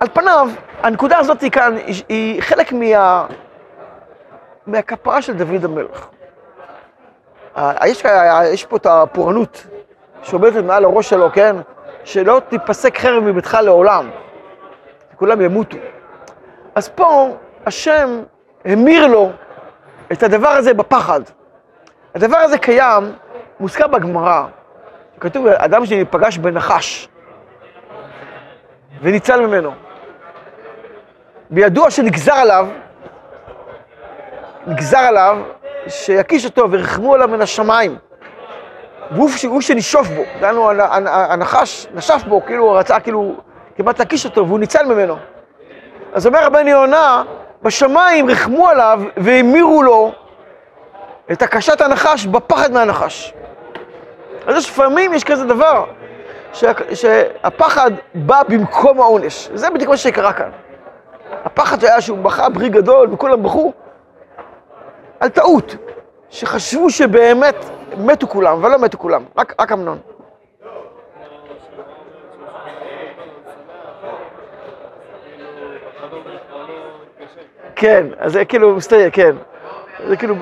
על 0.00 0.08
פניו, 0.12 0.48
הנקודה 0.82 1.18
הזאת 1.18 1.44
כאן 1.52 1.76
היא, 1.86 2.02
היא 2.08 2.42
חלק 2.42 2.72
מה, 2.72 3.26
מהכפרה 4.66 5.22
של 5.22 5.32
דוד 5.32 5.64
המלך. 5.64 6.08
יש, 7.84 8.02
יש 8.52 8.64
פה 8.64 8.76
את 8.76 8.86
הפורענות 8.86 9.66
שעומדת 10.22 10.64
מעל 10.64 10.84
הראש 10.84 11.10
שלו, 11.10 11.32
כן? 11.32 11.56
שלא 12.04 12.40
תיפסק 12.48 12.98
חרב 12.98 13.24
מביתך 13.24 13.58
לעולם, 13.62 14.10
כולם 15.16 15.40
ימותו. 15.40 15.76
אז 16.74 16.88
פה 16.88 17.36
השם 17.66 18.22
המיר 18.64 19.06
לו 19.06 19.30
את 20.12 20.22
הדבר 20.22 20.48
הזה 20.48 20.74
בפחד. 20.74 21.20
הדבר 22.14 22.36
הזה 22.36 22.58
קיים, 22.58 23.12
מוזכר 23.60 23.86
בגמרא, 23.86 24.44
כתוב, 25.20 25.46
אדם 25.46 25.86
שפגש 25.86 26.38
בנחש 26.38 27.08
וניצל 29.02 29.46
ממנו. 29.46 29.85
וידוע 31.50 31.90
שנגזר 31.90 32.34
עליו, 32.34 32.66
נגזר 34.66 34.98
עליו 34.98 35.38
שיקיש 35.88 36.44
אותו 36.44 36.66
ורחמו 36.70 37.14
עליו 37.14 37.28
מן 37.28 37.42
השמיים. 37.42 37.96
והוא 39.10 39.60
שנשוף 39.60 40.08
בו, 40.08 40.22
דהיינו 40.40 40.70
הנחש 41.06 41.86
נשף 41.94 42.22
בו, 42.28 42.46
כאילו 42.46 42.64
הוא 42.64 42.78
רצה 42.78 43.00
כאילו 43.00 43.34
כמעט 43.76 43.98
להקיש 43.98 44.24
אותו 44.24 44.46
והוא 44.46 44.58
ניצל 44.58 44.86
ממנו. 44.86 45.16
אז 46.12 46.26
אומר 46.26 46.44
רבני 46.44 46.70
יונה, 46.70 47.22
בשמיים 47.62 48.30
רחמו 48.30 48.68
עליו 48.68 49.00
והמירו 49.16 49.82
לו 49.82 50.12
את 51.32 51.42
הקשת 51.42 51.80
הנחש 51.80 52.26
בפחד 52.26 52.72
מהנחש. 52.72 53.34
אז 54.46 54.56
יש 54.56 54.70
לפעמים 54.70 55.14
יש 55.14 55.24
כזה 55.24 55.44
דבר, 55.44 55.84
שה, 56.52 56.72
שהפחד 56.94 57.90
בא 58.14 58.42
במקום 58.48 59.00
העונש. 59.00 59.48
זה 59.54 59.70
בדיוק 59.70 59.90
מה 59.90 59.96
שקרה 59.96 60.32
כאן. 60.32 60.50
הפחד 61.30 61.80
שהיה 61.80 62.00
שהוא 62.00 62.18
בכה 62.18 62.48
ברי 62.48 62.68
גדול 62.68 63.08
וכולם 63.12 63.42
בכו, 63.42 63.72
על 65.20 65.28
טעות, 65.28 65.76
שחשבו 66.30 66.90
שבאמת 66.90 67.56
מתו 67.98 68.28
כולם, 68.28 68.52
אבל 68.52 68.70
לא 68.70 68.78
מתו 68.78 68.98
כולם, 68.98 69.24
רק, 69.36 69.54
רק 69.60 69.72
אמנון. 69.72 69.98
כן, 77.76 78.06
אז 78.18 78.32
זה 78.32 78.44
כאילו 78.44 78.76
מסתייג, 78.76 79.12
כן. 79.12 79.36
זה 80.08 80.16
כאילו 80.16 80.34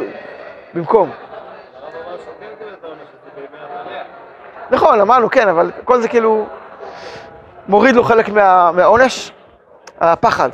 במקום. 0.74 1.10
נכון, 4.70 5.00
אמרנו 5.00 5.30
כן, 5.30 5.48
אבל 5.48 5.70
כל 5.84 6.00
זה 6.00 6.08
כאילו 6.08 6.46
מוריד 7.68 7.96
לו 7.96 8.04
חלק 8.04 8.28
מה, 8.28 8.72
מהעונש, 8.72 9.32
הפחד. 10.00 10.48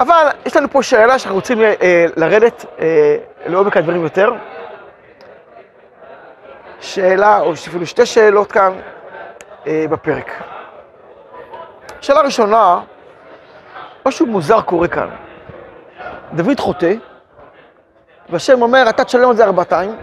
אבל 0.00 0.26
יש 0.46 0.56
לנו 0.56 0.70
פה 0.70 0.82
שאלה 0.82 1.18
שאנחנו 1.18 1.36
רוצים 1.36 1.60
אה, 1.62 2.06
לרדת 2.16 2.64
אה, 2.80 3.16
לעומק 3.46 3.76
הדברים 3.76 4.02
יותר. 4.02 4.32
שאלה, 6.80 7.40
או 7.40 7.52
אפילו 7.52 7.86
שתי 7.86 8.06
שאלות 8.06 8.52
כאן 8.52 8.72
אה, 9.66 9.84
בפרק. 9.90 10.30
שאלה 12.00 12.20
ראשונה, 12.20 12.80
משהו 14.06 14.26
מוזר 14.26 14.60
קורה 14.60 14.88
כאן. 14.88 15.08
דוד 16.32 16.60
חוטא, 16.60 16.94
והשם 18.28 18.62
אומר, 18.62 18.84
אתה 18.88 19.04
תשלם 19.04 19.28
על 19.28 19.36
זה 19.36 19.44
ארבעתיים, 19.44 19.96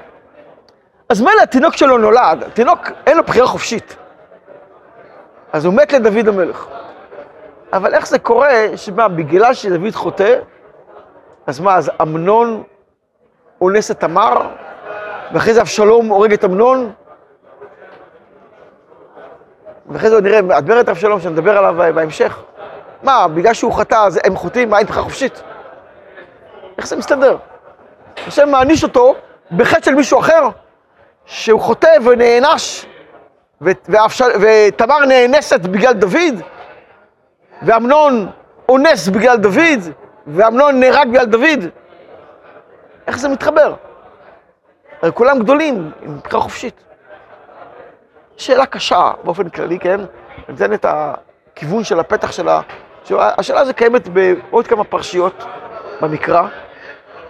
אז 1.10 1.22
מילא 1.22 1.42
התינוק 1.42 1.78
שלו 1.78 1.98
נולד, 1.98 2.44
התינוק 2.48 2.92
אין 3.08 3.18
לו 3.18 3.24
בחירה 3.24 3.48
חופשית. 3.48 3.96
אז 5.54 5.66
הוא 5.66 5.74
מת 5.74 5.94
לדוד 5.94 6.28
המלך. 6.28 6.68
אבל 7.74 7.94
איך 7.94 8.08
זה 8.08 8.20
קורה, 8.20 8.50
שמה, 8.76 9.08
בגלל 9.08 9.54
שדוד 9.54 9.96
חוטא, 9.96 10.36
אז 11.48 11.60
מה, 11.60 11.76
אז 11.76 11.92
אמנון 12.02 12.64
אונס 13.62 13.92
את 13.92 14.00
תמר, 14.00 14.34
ואחרי 15.34 15.54
זה 15.54 15.62
אבשלום 15.62 16.08
הורג 16.08 16.34
את 16.34 16.46
אמנון? 16.46 16.92
ואחרי 19.88 20.10
זה 20.10 20.22
נראה, 20.22 20.40
אדבר 20.58 20.82
את 20.82 20.90
אבשלום, 20.90 21.20
שנדבר 21.20 21.58
עליו 21.58 21.94
בהמשך. 21.96 22.40
מה, 23.04 23.28
בגלל 23.28 23.54
שהוא 23.54 23.74
חטא, 23.74 23.96
אז 23.96 24.20
הם 24.24 24.36
חוטאים, 24.36 24.70
מה, 24.70 24.80
אין 24.80 24.88
בחירה 24.88 25.04
חופשית? 25.04 25.44
איך 26.78 26.88
זה 26.88 26.96
מסתדר? 26.96 27.38
השם 28.28 28.50
מעניש 28.50 28.84
אותו 28.84 29.16
בחטא 29.52 29.82
של 29.82 29.96
מישהו 29.96 30.20
אחר, 30.20 30.50
שהוא 31.26 31.62
חוטא 31.62 31.92
ונענש, 32.06 32.86
ותמר 33.62 35.06
נאנסת 35.08 35.60
בגלל 35.60 35.94
דוד, 35.94 36.42
ואמנון 37.62 38.30
אונס 38.70 39.08
בגלל 39.08 39.38
דוד, 39.38 39.80
ואמנון 40.28 40.80
נהרג 40.80 41.10
בגלל 41.10 41.26
דוד. 41.26 41.60
איך 43.08 43.18
זה 43.18 43.30
מתחבר? 43.30 43.76
הרי 45.02 45.12
כולם 45.12 45.40
גדולים, 45.40 45.92
עם 46.02 46.18
בחירה 46.24 46.42
חופשית. 46.42 46.84
שאלה 48.38 48.66
קשה 48.66 49.12
באופן 49.24 49.50
כללי, 49.50 49.80
כן? 49.80 50.00
אני 50.50 50.58
אתן 50.58 50.74
את 50.74 50.86
הכיוון 50.90 51.84
של 51.84 52.00
הפתח 52.00 52.32
של 52.32 52.48
ה... 52.50 52.62
השאלה 53.12 53.60
הזו 53.60 53.74
קיימת 53.74 54.08
בעוד 54.08 54.68
כמה 54.68 54.84
פרשיות 54.84 55.46
במקרא, 56.02 56.48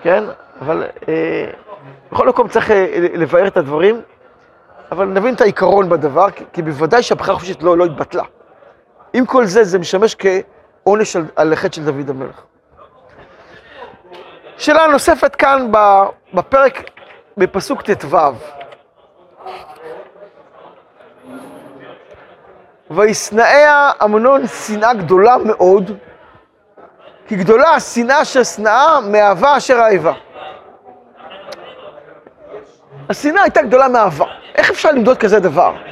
כן? 0.02 0.24
אבל 0.62 0.84
אה, 1.08 1.46
בכל 2.12 2.28
מקום 2.28 2.48
צריך 2.48 2.72
אה, 2.72 2.88
לבאר 3.14 3.48
את 3.48 3.58
הדברים, 3.58 4.02
אבל 4.92 5.06
נבין 5.06 5.34
את 5.34 5.42
העיקרון 5.42 5.90
בדבר, 5.90 6.32
כי, 6.32 6.44
כי 6.54 6.62
בוודאי 6.62 7.04
שהבחירה 7.04 7.34
החופשית 7.34 7.64
לא, 7.64 7.78
לא 7.78 7.86
התבטלה. 7.86 8.24
עם 9.14 9.26
כל 9.26 9.46
זה, 9.46 9.64
זה 9.64 9.80
משמש 9.80 10.16
כעונש 10.20 11.16
על, 11.16 11.26
על 11.36 11.54
החטא 11.54 11.76
של 11.76 11.86
דוד 11.86 12.10
המלך. 12.10 12.42
שאלה 14.58 14.88
נוספת 14.88 15.36
כאן 15.36 15.72
בפרק, 16.34 16.90
בפסוק 17.38 17.82
ט"ו. 17.82 18.18
וישנאיה 22.92 23.92
אמנון 24.04 24.48
שנאה 24.48 24.94
גדולה 24.94 25.38
מאוד, 25.38 25.92
כי 27.28 27.36
גדולה 27.36 27.70
השנאה 27.70 28.22
אשר 28.22 28.44
שנאה 28.44 29.00
מאהבה 29.02 29.58
אשר 29.58 29.78
האיבה. 29.80 30.14
השנאה 33.10 33.44
הייתה 33.44 33.62
גדולה 33.62 33.88
מאהבה. 33.88 34.26
איך 34.56 34.70
אפשר 34.70 34.92
למדוד 34.92 35.18
כזה 35.18 35.40
דבר? 35.40 35.91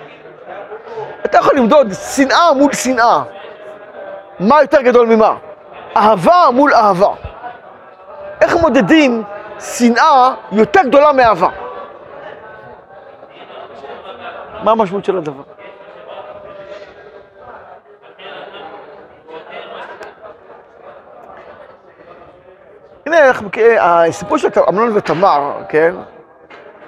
אתה 1.25 1.37
יכול 1.37 1.57
למדוד 1.57 1.93
שנאה 1.93 2.53
מול 2.53 2.73
שנאה. 2.73 3.23
מה 4.39 4.61
יותר 4.61 4.81
גדול 4.81 5.07
ממה? 5.07 5.35
אהבה 5.97 6.45
מול 6.53 6.73
אהבה. 6.73 7.13
איך 8.41 8.55
מודדים 8.55 9.23
שנאה 9.59 10.33
יותר 10.51 10.81
גדולה 10.83 11.11
מאהבה? 11.13 11.49
מה 14.63 14.71
המשמעות 14.71 15.05
של 15.05 15.17
הדבר? 15.17 15.43
הנה, 23.05 23.27
אנחנו, 23.27 23.49
הסיפור 23.79 24.37
של 24.37 24.47
אמנון 24.69 24.97
ותמר, 24.97 25.51
כן? 25.69 25.95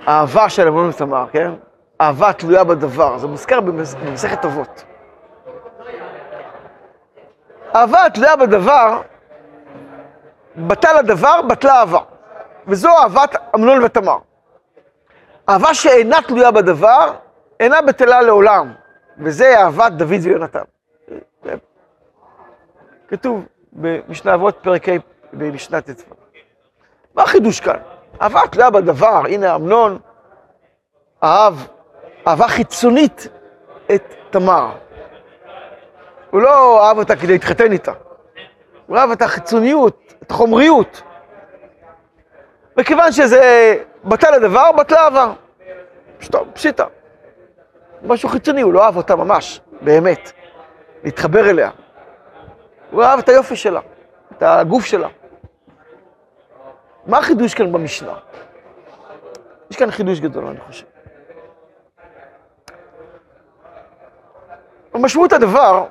האהבה 0.06 0.50
של 0.50 0.68
אמנון 0.68 0.90
ותמר, 0.90 1.26
כן? 1.32 1.52
אהבה 2.02 2.34
תלויה 2.34 2.64
בדבר, 2.64 3.18
זה 3.18 3.28
מוזכר 3.28 3.62
במסכת 3.62 4.46
אבות. 4.46 4.84
אהבה 7.76 8.10
תלויה 8.14 8.36
בדבר, 8.36 9.02
בטל 10.58 10.98
הדבר, 10.98 11.42
בטלה 11.42 11.80
אהבה. 11.80 12.00
וזו 12.68 12.90
אהבת 12.98 13.36
אמנון 13.56 13.84
ותמר. 13.84 14.18
אהבה 15.50 15.74
שאינה 15.74 16.18
תלויה 16.28 16.52
בדבר, 16.52 17.14
אינה 17.60 17.82
בטלה 17.82 18.22
לעולם. 18.22 18.74
וזה 19.18 19.58
אהבת 19.58 19.92
דוד 19.92 20.20
ויונתן. 20.22 20.64
כתוב 23.08 23.46
במשנה 23.74 24.34
אבות 24.34 24.58
פרק 24.62 24.90
ה' 24.90 24.92
במשנת 25.34 25.90
ט"ו. 25.90 26.16
מה 27.16 27.24
החידוש 27.24 27.60
כאן? 27.60 27.78
אהבה 28.22 28.48
תלויה 28.48 28.70
בדבר, 28.70 29.22
הנה 29.26 29.56
אמנון 29.56 30.00
אהב 31.24 31.54
אהבה 32.28 32.48
חיצונית 32.48 33.28
את 33.96 34.16
תמר. 34.30 34.72
הוא 36.32 36.42
לא 36.42 36.88
אהב 36.88 36.98
אותה 36.98 37.16
כדי 37.16 37.34
להתחתן 37.34 37.72
איתה. 37.72 37.94
הוא 38.88 38.98
אהב 38.98 39.12
את 39.12 39.22
החיצוניות, 39.22 40.14
את 40.24 40.32
החומריות. 40.32 41.02
וכיוון 42.78 43.12
שזה 43.12 43.76
בטל 44.04 44.34
הדבר, 44.34 44.72
בטלה 44.72 45.00
אהבה. 45.00 45.34
פשיטה. 46.54 46.86
משהו 48.04 48.30
חיצוני, 48.30 48.62
הוא 48.62 48.74
לא 48.74 48.84
אהב 48.86 48.98
אותה 48.98 49.16
ממש, 49.16 49.62
באמת. 49.82 50.32
להתחבר 51.04 51.50
אליה. 51.50 51.70
הוא 52.92 53.04
אהב 53.04 53.20
את 53.20 53.30
היופי 53.30 53.56
שלה, 53.56 53.82
את 54.32 54.44
הגוף 54.44 54.86
שלה. 54.86 55.08
מה 57.06 57.18
החידוש 57.18 57.54
כאן 57.54 57.72
במשנה? 57.72 58.14
יש 59.72 59.78
כאן 59.78 59.92
חידוש 59.92 60.20
גדול, 60.20 60.46
אני 60.46 60.60
חושב. 60.60 60.86
משמעות 65.00 65.34
הדבר, 65.34 65.86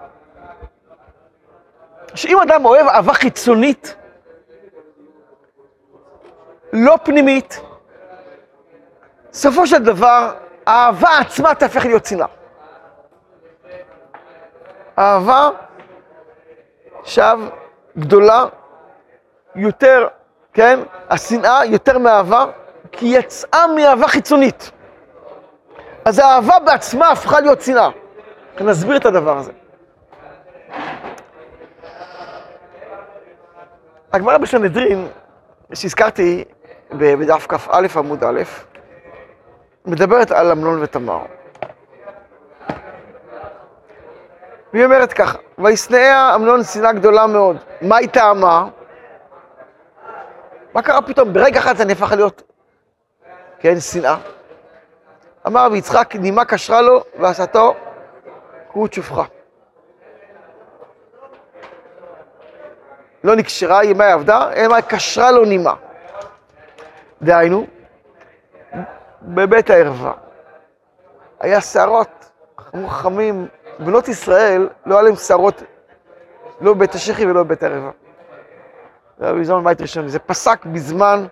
שאם 2.14 2.38
אדם 2.40 2.64
אוהב 2.64 2.86
אהבה 2.86 3.14
חיצונית, 3.14 3.96
לא 6.72 6.96
פנימית, 7.04 7.60
סופו 9.32 9.66
של 9.66 9.84
דבר, 9.84 10.34
האהבה 10.66 11.18
עצמה 11.18 11.54
תהפך 11.54 11.84
להיות 11.84 12.06
שנאה. 12.06 12.26
אהבה, 14.98 15.50
עכשיו, 17.00 17.40
גדולה, 17.98 18.44
יותר, 19.54 20.08
כן? 20.52 20.80
השנאה 21.10 21.64
יותר 21.64 21.98
מאהבה, 21.98 22.44
כי 22.92 23.06
יצאה 23.06 23.66
מאהבה 23.66 24.08
חיצונית. 24.08 24.70
אז 26.04 26.18
האהבה 26.18 26.58
בעצמה 26.58 27.08
הפכה 27.08 27.40
להיות 27.40 27.60
שנאה. 27.62 27.88
נסביר 28.64 28.96
את 28.96 29.06
הדבר 29.06 29.38
הזה. 29.38 29.52
הגמרא 34.12 34.38
בסנהדרין, 34.38 35.08
שהזכרתי 35.74 36.44
בדף 36.90 37.46
כ"א 37.48 37.86
עמוד 37.96 38.24
א', 38.24 38.42
מדברת 39.86 40.30
על 40.30 40.50
אמנון 40.50 40.82
ותמר. 40.82 41.20
והיא 44.72 44.84
אומרת 44.84 45.12
ככה, 45.12 45.38
וישנאה 45.58 46.34
אמנון 46.34 46.64
שנאה 46.64 46.92
גדולה 46.92 47.26
מאוד. 47.26 47.56
מה 47.82 47.96
היא 47.96 48.08
טעמה? 48.08 48.68
מה 50.74 50.82
קרה 50.82 51.02
פתאום? 51.02 51.32
ברגע 51.32 51.60
אחד 51.60 51.76
זה 51.76 51.84
נהפך 51.84 52.12
להיות, 52.12 52.42
כן, 53.58 53.80
שנאה. 53.80 54.16
אמר 55.46 55.68
ויצחק, 55.72 56.16
נימה 56.16 56.44
קשרה 56.44 56.82
לו 56.82 57.02
ועשתו 57.18 57.74
כרות 58.72 58.92
שופחה. 58.92 59.24
לא 63.24 63.36
נקשרה, 63.36 63.84
ימי 63.84 64.04
עבדה, 64.04 64.52
אלא 64.52 64.80
קשרה 64.80 65.30
לו 65.30 65.44
נימה. 65.44 65.74
דהיינו, 67.22 67.66
בבית 69.22 69.70
הערווה. 69.70 70.12
היה 71.40 71.60
שערות, 71.60 72.30
חכמים, 72.88 73.48
בנות 73.78 74.08
ישראל, 74.08 74.68
לא 74.86 74.94
היה 74.94 75.02
להם 75.02 75.16
שערות, 75.16 75.62
לא 76.60 76.74
בבית 76.74 76.94
השחי 76.94 77.26
ולא 77.26 77.42
בבית 77.42 77.62
הערווה. 77.62 77.90
זה 79.18 79.24
היה 79.24 79.34
בזמן 79.34 79.64
בית 79.64 79.80
ראשון. 79.80 80.08
זה 80.08 80.18
פסק 80.18 80.66
בזמן 80.66 81.26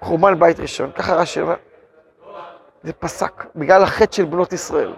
חורבן 0.00 0.38
בית 0.38 0.60
ראשון. 0.60 0.92
ככה 0.92 1.14
רש"י 1.14 1.40
אומר. 1.40 1.56
זה 2.82 2.92
פסק, 2.92 3.44
בגלל 3.56 3.82
החטא 3.82 4.12
של 4.12 4.24
בנות 4.24 4.52
ישראל. 4.52 4.92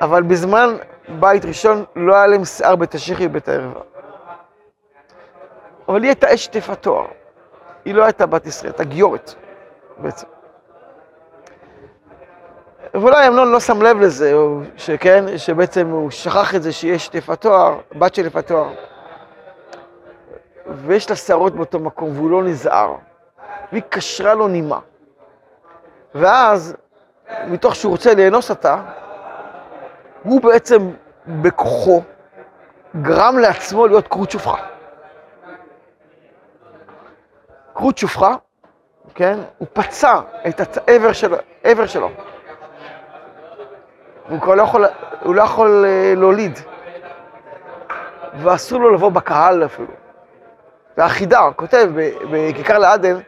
אבל 0.00 0.22
בזמן 0.22 0.76
בית 1.08 1.44
ראשון 1.44 1.84
לא 1.96 2.14
היה 2.14 2.26
להם 2.26 2.44
שיער 2.44 2.76
בית 2.76 2.94
השחי 2.94 3.26
ובית 3.26 3.48
הערווה. 3.48 3.80
אבל 5.88 6.02
היא 6.02 6.08
הייתה 6.08 6.34
אשת 6.34 6.54
יפת 6.54 6.82
תואר. 6.82 7.06
היא 7.84 7.94
לא 7.94 8.04
הייתה 8.04 8.26
בת 8.26 8.46
ישראל, 8.46 8.72
הייתה 8.72 8.84
גיורת 8.84 9.34
בעצם. 9.98 10.26
ואולי 12.94 13.28
אמנון 13.28 13.52
לא 13.52 13.60
שם 13.60 13.82
לב 13.82 14.00
לזה, 14.00 14.34
שכן, 14.76 15.38
שבעצם 15.38 15.88
הוא 15.90 16.10
שכח 16.10 16.54
את 16.54 16.62
זה 16.62 16.72
שהיא 16.72 16.96
אשת 16.96 17.14
יפת 17.14 17.40
תואר, 17.40 17.78
בת 17.92 18.14
של 18.14 18.26
יפת 18.26 18.46
תואר. 18.46 18.68
ויש 20.66 21.10
לה 21.10 21.16
שערות 21.16 21.54
באותו 21.54 21.78
מקום, 21.78 22.16
והוא 22.16 22.30
לא 22.30 22.42
נזהר. 22.42 22.94
והיא 23.72 23.82
קשרה 23.88 24.34
לו 24.34 24.48
נימה. 24.48 24.78
ואז, 26.14 26.76
מתוך 27.46 27.74
שהוא 27.74 27.90
רוצה 27.90 28.14
לאנוס 28.14 28.50
אותה, 28.50 28.82
הוא 30.28 30.40
בעצם 30.40 30.90
בכוחו 31.26 32.02
גרם 33.02 33.38
לעצמו 33.38 33.86
להיות 33.86 34.08
כרות 34.08 34.30
שופחה. 34.30 34.56
כרות 37.74 37.98
שופחה, 37.98 38.34
כן? 39.14 39.38
הוא 39.58 39.68
פצע 39.72 40.20
את 40.48 40.78
העבר 40.88 41.12
של, 41.12 41.34
שלו. 41.86 42.10
הוא 44.28 44.40
כבר 44.40 44.54
לא 44.54 44.62
יכול, 44.62 44.84
הוא 45.22 45.34
לא 45.34 45.42
יכול 45.42 45.84
אה, 45.84 46.14
להוליד. 46.16 46.58
ואסור 48.34 48.80
לו 48.80 48.94
לבוא 48.94 49.10
בקהל 49.10 49.64
אפילו. 49.64 49.92
הוא 51.38 51.52
כותב 51.56 51.88
בכיכר 52.30 52.78
לעדן, 52.78 53.18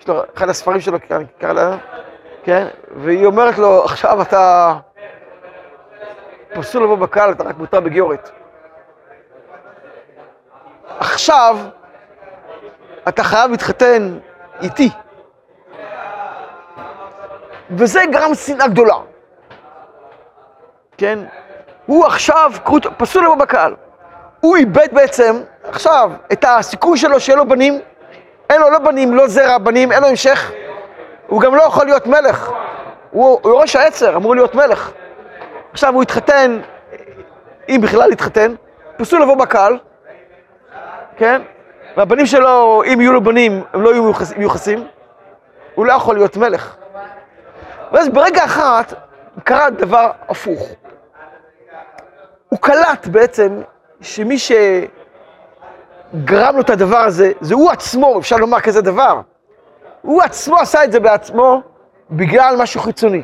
יש 0.00 0.08
לו 0.08 0.22
אחד 0.36 0.48
הספרים 0.48 0.80
שלו, 0.80 1.00
כיכר 1.00 1.52
לעדן, 1.52 1.76
כן? 2.42 2.66
והיא 2.96 3.26
אומרת 3.26 3.58
לו, 3.58 3.84
עכשיו 3.84 4.22
אתה 4.22 4.74
פסול 6.54 6.82
לבוא 6.82 6.96
בקהל, 6.96 7.32
אתה 7.32 7.44
רק 7.44 7.58
מותר 7.58 7.80
בגיורת. 7.80 8.30
עכשיו, 10.98 11.56
אתה 13.08 13.24
חייב 13.24 13.50
להתחתן 13.50 14.18
איתי. 14.62 14.90
וזה 17.70 18.00
גרם 18.12 18.34
שנאה 18.34 18.68
גדולה. 18.68 18.96
כן? 20.98 21.18
הוא 21.86 22.06
עכשיו 22.06 22.52
פסול 22.96 23.24
לבוא 23.24 23.36
בקהל. 23.36 23.74
הוא 24.40 24.56
איבד 24.56 24.88
בעצם 24.92 25.42
עכשיו 25.64 26.10
את 26.32 26.44
הסיכוי 26.48 26.98
שלו 26.98 27.20
שיהיה 27.20 27.36
לו 27.36 27.48
בנים, 27.48 27.80
אין 28.50 28.60
לו 28.60 28.70
לא 28.70 28.78
בנים, 28.78 29.14
לא 29.14 29.28
זרע 29.28 29.58
בנים, 29.58 29.92
אין 29.92 30.02
לו 30.02 30.08
המשך. 30.08 30.52
הוא 31.26 31.40
גם 31.40 31.54
לא 31.54 31.62
יכול 31.62 31.86
להיות 31.86 32.06
מלך. 32.06 32.50
הוא, 33.10 33.40
הוא 33.42 33.60
ראש 33.60 33.76
העצר, 33.76 34.16
אמור 34.16 34.34
להיות 34.34 34.54
מלך. 34.54 34.90
עכשיו 35.72 35.94
הוא 35.94 36.02
התחתן, 36.02 36.60
אם 37.68 37.80
בכלל 37.82 38.12
התחתן, 38.12 38.54
פסול 38.96 39.22
לבוא 39.22 39.36
בקהל, 39.36 39.78
כן? 41.16 41.42
והבנים 41.96 42.26
שלו, 42.26 42.82
אם 42.92 43.00
יהיו 43.00 43.12
לו 43.12 43.24
בנים, 43.24 43.62
הם 43.72 43.82
לא 43.82 43.90
יהיו 43.90 44.12
מיוחסים, 44.36 44.86
הוא 45.74 45.86
לא 45.86 45.92
יכול 45.92 46.16
להיות 46.16 46.36
מלך. 46.36 46.76
ואז 47.92 48.08
ברגע 48.08 48.44
אחת 48.44 48.94
קרה 49.44 49.70
דבר 49.70 50.10
הפוך. 50.28 50.68
הוא 52.48 52.58
קלט 52.58 53.06
בעצם 53.06 53.62
שמי 54.00 54.36
שגרם 54.38 54.94
לו 56.54 56.60
את 56.60 56.70
הדבר 56.70 56.98
הזה, 56.98 57.32
זה 57.40 57.54
הוא 57.54 57.70
עצמו, 57.70 58.18
אפשר 58.18 58.36
לומר 58.36 58.60
כזה 58.60 58.82
דבר. 58.82 59.20
הוא 60.02 60.22
עצמו 60.22 60.56
עשה 60.56 60.84
את 60.84 60.92
זה 60.92 61.00
בעצמו 61.00 61.62
בגלל 62.10 62.56
משהו 62.58 62.80
חיצוני. 62.80 63.22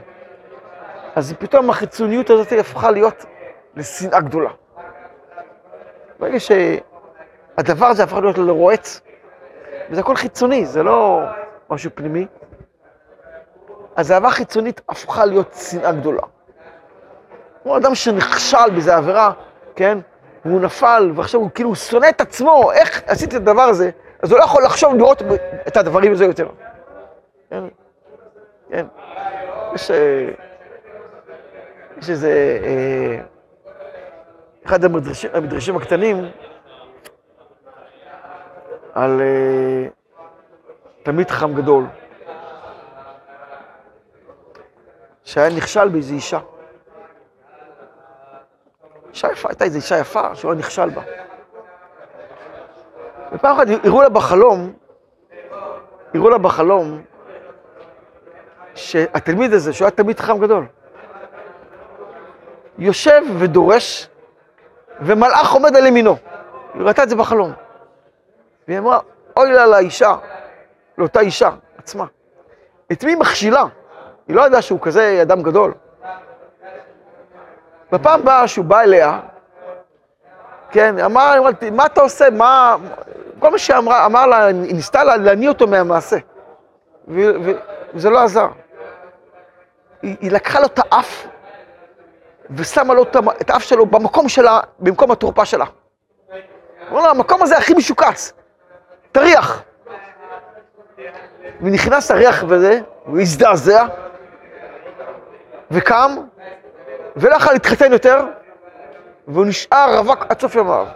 אז 1.17 1.35
פתאום 1.39 1.71
החיצוניות 1.71 2.31
הזאת 2.31 2.53
הפכה 2.53 2.91
להיות 2.91 3.25
לשנאה 3.77 4.21
גדולה. 4.21 4.51
ברגע 6.19 6.39
שהדבר 6.41 7.87
הזה 7.87 8.03
הפך 8.03 8.17
להיות 8.17 8.39
לרועץ, 8.39 9.01
וזה 9.91 10.01
הכל 10.01 10.17
חיצוני, 10.17 10.67
זה 10.67 10.83
לא 10.83 11.23
משהו 11.71 11.91
פנימי, 11.95 12.27
אז 13.97 14.13
אהבה 14.13 14.31
חיצונית 14.31 14.81
הפכה 14.89 15.25
להיות 15.25 15.55
שנאה 15.55 15.93
גדולה. 15.93 16.23
כמו 17.63 17.77
אדם 17.77 17.95
שנכשל 17.95 18.71
באיזה 18.73 18.97
עבירה, 18.97 19.33
כן? 19.77 19.99
והוא 20.45 20.61
נפל, 20.61 21.13
ועכשיו 21.15 21.41
הוא 21.41 21.51
כאילו 21.55 21.75
שונא 21.75 22.09
את 22.09 22.21
עצמו, 22.21 22.73
איך 22.73 23.03
עשיתי 23.07 23.37
את 23.37 23.41
הדבר 23.41 23.63
הזה, 23.63 23.91
אז 24.23 24.31
הוא 24.31 24.39
לא 24.39 24.45
יכול 24.45 24.65
לחשוב 24.65 24.95
לראות 24.95 25.23
את 25.69 25.77
הדברים 25.77 26.13
הזה 26.13 26.25
יותר. 26.25 26.49
כן? 27.51 27.65
כן. 28.71 28.87
יש, 29.75 29.91
אה, 29.91 30.29
יש 31.97 32.11
איזה, 32.11 32.59
אה, 32.65 33.21
אחד 34.67 34.85
המדרשים, 34.85 35.31
המדרשים 35.35 35.77
הקטנים, 35.77 36.25
על 38.95 39.21
אה, 39.21 39.89
תלמיד 41.03 41.31
חכם 41.31 41.55
גדול, 41.55 41.85
שהיה 45.25 45.57
נכשל 45.57 45.89
באיזו 45.89 46.15
אישה. 46.15 46.39
אישה 49.11 49.33
יפה, 49.33 49.49
הייתה 49.49 49.65
איזו 49.65 49.77
אישה 49.77 49.99
יפה 49.99 50.35
שהוא 50.35 50.53
היה 50.53 50.59
נכשל 50.59 50.91
בה. 50.91 51.03
ופעם 53.33 53.57
אחת 53.57 53.67
הראו 53.85 54.03
לה 54.03 54.09
בחלום, 54.09 54.73
הראו 56.15 56.31
לה 56.31 56.39
בחלום, 56.39 57.03
שהתלמיד 58.75 59.53
הזה, 59.53 59.73
שהוא 59.73 59.87
היה 59.87 59.91
תלמיד 59.91 60.21
חכם 60.21 60.39
גדול, 60.39 60.67
יושב 62.79 63.23
ודורש, 63.39 64.09
ומלאך 65.01 65.53
עומד 65.53 65.77
על 65.77 65.87
ימינו. 65.87 66.17
היא 66.75 66.83
ראתה 66.83 67.03
את 67.03 67.09
זה 67.09 67.17
בחלום. 67.17 67.53
והיא 68.69 68.79
אמרה, 68.79 69.01
אוי 69.37 69.53
לה 69.53 69.67
לאישה, 69.67 70.17
לאותה 70.99 71.21
אישה 71.21 71.51
עצמה. 71.79 72.05
את 72.93 73.05
מי 73.05 73.11
היא 73.11 73.19
מכשילה? 73.19 73.65
היא 74.29 74.37
לא 74.37 74.47
ידעה 74.47 74.63
שהוא 74.63 74.81
כזה 74.83 75.19
אדם 75.23 75.43
גדול. 75.43 75.75
בפעם 77.93 78.21
הבאה 78.21 78.49
שהוא 78.49 78.65
בא 78.65 78.81
אליה, 78.81 79.21
כן, 80.71 80.99
אמר, 80.99 81.35
אמרתי, 81.39 81.71
מה 81.71 81.87
אתה 81.87 82.01
עושה? 82.01 82.31
מה... 82.31 82.77
כל 83.39 83.51
מה 83.51 83.59
שאמרה, 83.59 84.07
אמר 84.07 84.27
לה, 84.27 84.45
היא 84.45 84.75
ניסתה 84.75 85.05
להניע 85.05 85.49
אותו 85.49 85.67
מהמעשה. 85.67 86.17
וזה 87.09 88.11
לא 88.11 88.23
עזר. 88.23 88.49
היא, 90.03 90.17
היא 90.21 90.31
לקחה 90.31 90.61
לו 90.61 90.67
את 90.67 90.79
האף, 90.79 91.27
ושמה 92.51 92.95
לו 92.95 93.03
את 93.41 93.51
האף 93.51 93.63
שלו 93.63 93.87
במקום 93.87 94.29
שלה, 94.29 94.61
במקום 94.79 95.11
התורפה 95.11 95.45
שלה. 95.45 95.65
אמר 96.91 97.01
לה, 97.01 97.11
המקום 97.11 97.43
הזה 97.43 97.57
הכי 97.59 97.75
משוקץ, 97.75 98.33
תריח. 99.13 99.63
ונכנס 101.61 102.11
הריח 102.11 102.45
וזה, 102.49 102.81
הוא 103.05 103.21
הזדעזע, 103.21 103.87
וקם, 105.71 106.17
ולא 107.17 107.35
יכול 107.35 107.53
להתחתן 107.53 107.93
יותר, 107.93 108.25
והוא 109.29 109.47
נשאר 109.47 109.99
רווק 109.99 110.25
עד 110.29 110.41
סוף 110.41 110.55
ימיו. 110.55 110.87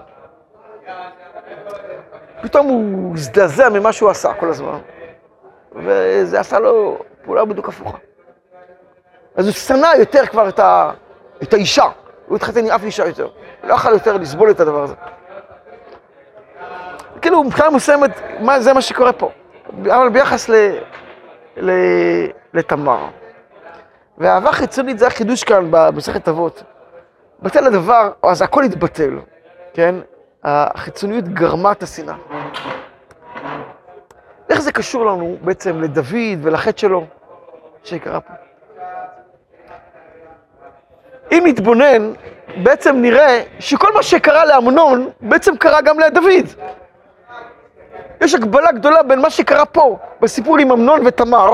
פתאום 2.42 2.66
הוא 2.66 3.14
הזדעזע 3.14 3.68
ממה 3.68 3.92
שהוא 3.92 4.10
עשה 4.10 4.34
כל 4.34 4.48
הזמן, 4.48 4.78
וזה 5.72 6.40
עשה 6.40 6.58
לו 6.58 6.98
פעולה 7.24 7.44
בדיוק 7.44 7.68
הפוכה. 7.68 7.98
אז 9.34 9.46
הוא 9.46 9.52
שנא 9.54 9.88
יותר 9.98 10.26
כבר 10.26 10.48
את, 10.48 10.58
ה... 10.58 10.90
את 11.42 11.54
האישה, 11.54 11.84
הוא 12.26 12.36
התחתן 12.36 12.64
עם 12.66 12.70
אף 12.70 12.84
אישה 12.84 13.06
יותר. 13.06 13.28
לא 13.64 13.74
יכול 13.74 13.92
יותר 13.92 14.16
לסבול 14.16 14.50
את 14.50 14.60
הדבר 14.60 14.82
הזה. 14.82 14.94
כאילו, 17.22 17.44
מבחינה 17.44 17.70
מסוימת, 17.70 18.10
זה 18.58 18.72
מה 18.72 18.82
שקורה 18.82 19.12
פה. 19.12 19.30
אבל 19.84 20.08
ביחס 20.08 20.48
ל... 20.48 20.54
ל... 21.56 21.70
לתמר. 22.54 23.08
ואהבה 24.18 24.52
חיצונית 24.52 24.98
זה 24.98 25.06
החידוש 25.06 25.44
כאן 25.44 25.66
במסכת 25.70 26.28
אבות. 26.28 26.62
בטל 27.42 27.66
הדבר, 27.66 28.10
אז 28.22 28.42
הכל 28.42 28.64
התבטל, 28.64 29.18
כן? 29.74 29.94
החיצוניות 30.44 31.28
גרמה 31.28 31.72
את 31.72 31.82
השנאה. 31.82 32.14
איך 34.50 34.60
זה 34.60 34.72
קשור 34.72 35.06
לנו 35.06 35.36
בעצם 35.40 35.80
לדוד 35.80 36.38
ולחטא 36.42 36.78
שלו 36.78 37.06
שקרה 37.84 38.20
פה? 38.20 38.32
אם 41.32 41.42
נתבונן, 41.46 42.12
בעצם 42.62 42.96
נראה 42.96 43.42
שכל 43.58 43.94
מה 43.94 44.02
שקרה 44.02 44.44
לאמנון, 44.44 45.10
בעצם 45.20 45.56
קרה 45.56 45.80
גם 45.80 46.00
לדוד. 46.00 46.46
יש 48.20 48.34
הקבלה 48.34 48.72
גדולה 48.72 49.02
בין 49.02 49.20
מה 49.20 49.30
שקרה 49.30 49.66
פה, 49.66 49.98
בסיפור 50.20 50.58
עם 50.58 50.72
אמנון 50.72 51.06
ותמר, 51.06 51.52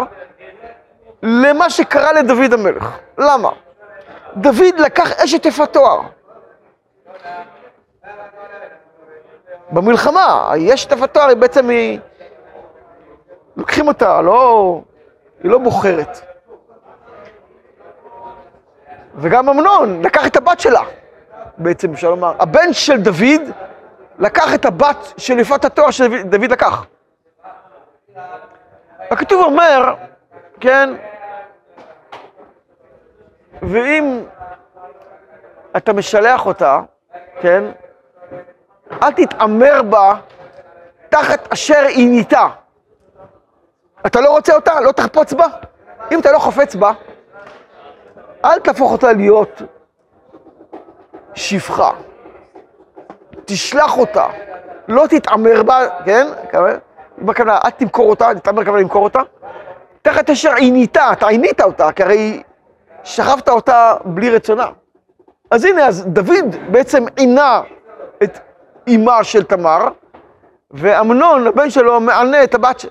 למה 1.23 1.71
שקרה 1.71 2.13
לדוד 2.13 2.53
המלך. 2.53 2.99
למה? 3.19 3.51
דוד 4.37 4.79
לקח 4.79 5.21
אשת 5.21 5.47
יפת 5.47 5.73
תואר. 5.73 6.01
במלחמה, 9.71 10.53
אשת 10.75 10.93
יפת 10.93 11.15
תואר 11.15 11.29
היא 11.29 11.37
בעצם 11.37 11.69
היא... 11.69 11.99
לוקחים 13.57 13.89
אותה, 13.89 14.23
לא... 14.23 14.81
היא 15.43 15.51
לא 15.51 15.59
בוחרת. 15.59 16.36
וגם 19.17 19.49
אמנון 19.49 20.03
לקח 20.03 20.27
את 20.27 20.37
הבת 20.37 20.61
שלה, 20.61 20.83
בעצם 21.59 21.93
אפשר 21.93 22.11
לומר. 22.11 22.35
הבן 22.39 22.73
של 22.73 23.01
דוד 23.01 23.41
לקח 24.19 24.55
את 24.55 24.65
הבת 24.65 25.13
של 25.17 25.39
יפת 25.39 25.65
התואר 25.65 25.91
שדוד 25.91 26.51
לקח. 26.51 26.87
הכתוב 29.11 29.45
אומר, 29.45 29.95
כן, 30.61 30.91
ואם 33.63 34.25
אתה 35.77 35.93
משלח 35.93 36.47
אותה, 36.47 36.81
כן, 37.41 37.65
אל 39.03 39.13
תתעמר 39.13 39.83
בה 39.83 40.15
תחת 41.09 41.53
אשר 41.53 41.85
היא 41.89 42.11
ניתה. 42.11 42.49
אתה 44.07 44.21
לא 44.21 44.31
רוצה 44.31 44.55
אותה? 44.55 44.81
לא 44.81 44.93
תחפוץ 44.93 45.33
בה? 45.33 45.47
אם 46.13 46.21
אתה 46.21 46.33
לא 46.33 46.39
חופץ 46.39 46.75
בה, 46.75 46.93
אל 48.47 48.59
תהפוך 48.59 48.93
אותה 48.93 49.13
להיות 49.13 49.63
שפחה. 51.35 51.91
תשלח 53.45 53.99
אותה, 53.99 54.27
לא 54.89 55.07
תתעמר 55.07 55.63
בה, 55.63 55.87
כן? 56.05 56.27
בכוונה, 57.19 57.59
אל 57.65 57.71
תמכור 57.71 58.11
אותה, 58.11 58.29
תתעמר 58.35 58.65
כוונה 58.65 58.81
למכור 58.81 59.05
אותה. 59.05 59.21
תחת 60.03 60.31
אשר 60.31 60.55
עינית, 60.55 60.97
אתה 60.97 61.29
עינית 61.29 61.61
אותה, 61.61 61.93
כי 61.93 62.03
הרי 62.03 62.43
שכבת 63.05 63.49
אותה 63.49 63.95
בלי 64.05 64.31
רצונה. 64.31 64.67
אז 65.51 65.65
הנה, 65.65 65.87
אז 65.87 66.07
דוד 66.07 66.57
בעצם 66.71 67.05
עינה 67.17 67.61
את 68.23 68.39
אימה 68.87 69.25
של 69.25 69.45
תמר, 69.45 69.89
ואמנון, 70.71 71.47
הבן 71.47 71.71
שלו, 71.71 72.01
מענה 72.01 72.45
את 72.45 72.55
הבת 72.55 72.81
שלו. 72.81 72.91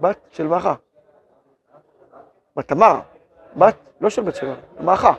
בת 0.00 0.18
של 0.30 0.46
מאחה. 0.46 0.74
בת 2.56 2.68
תמר. 2.68 3.00
בת, 3.56 3.76
לא 4.00 4.10
של 4.10 4.22
בת 4.22 4.34
שלה, 4.34 4.54
מאחה. 4.80 5.12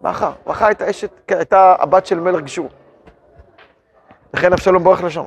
מאחה. 0.00 0.32
מאחה 0.46 0.66
הייתה 0.66 0.90
אשת, 0.90 1.10
כן, 1.26 1.36
הייתה 1.36 1.76
הבת 1.78 2.06
של 2.06 2.20
מלך 2.20 2.40
גישור. 2.40 2.68
לכן 4.34 4.52
אבשלום 4.52 4.84
בורח 4.84 5.00
לשם. 5.00 5.24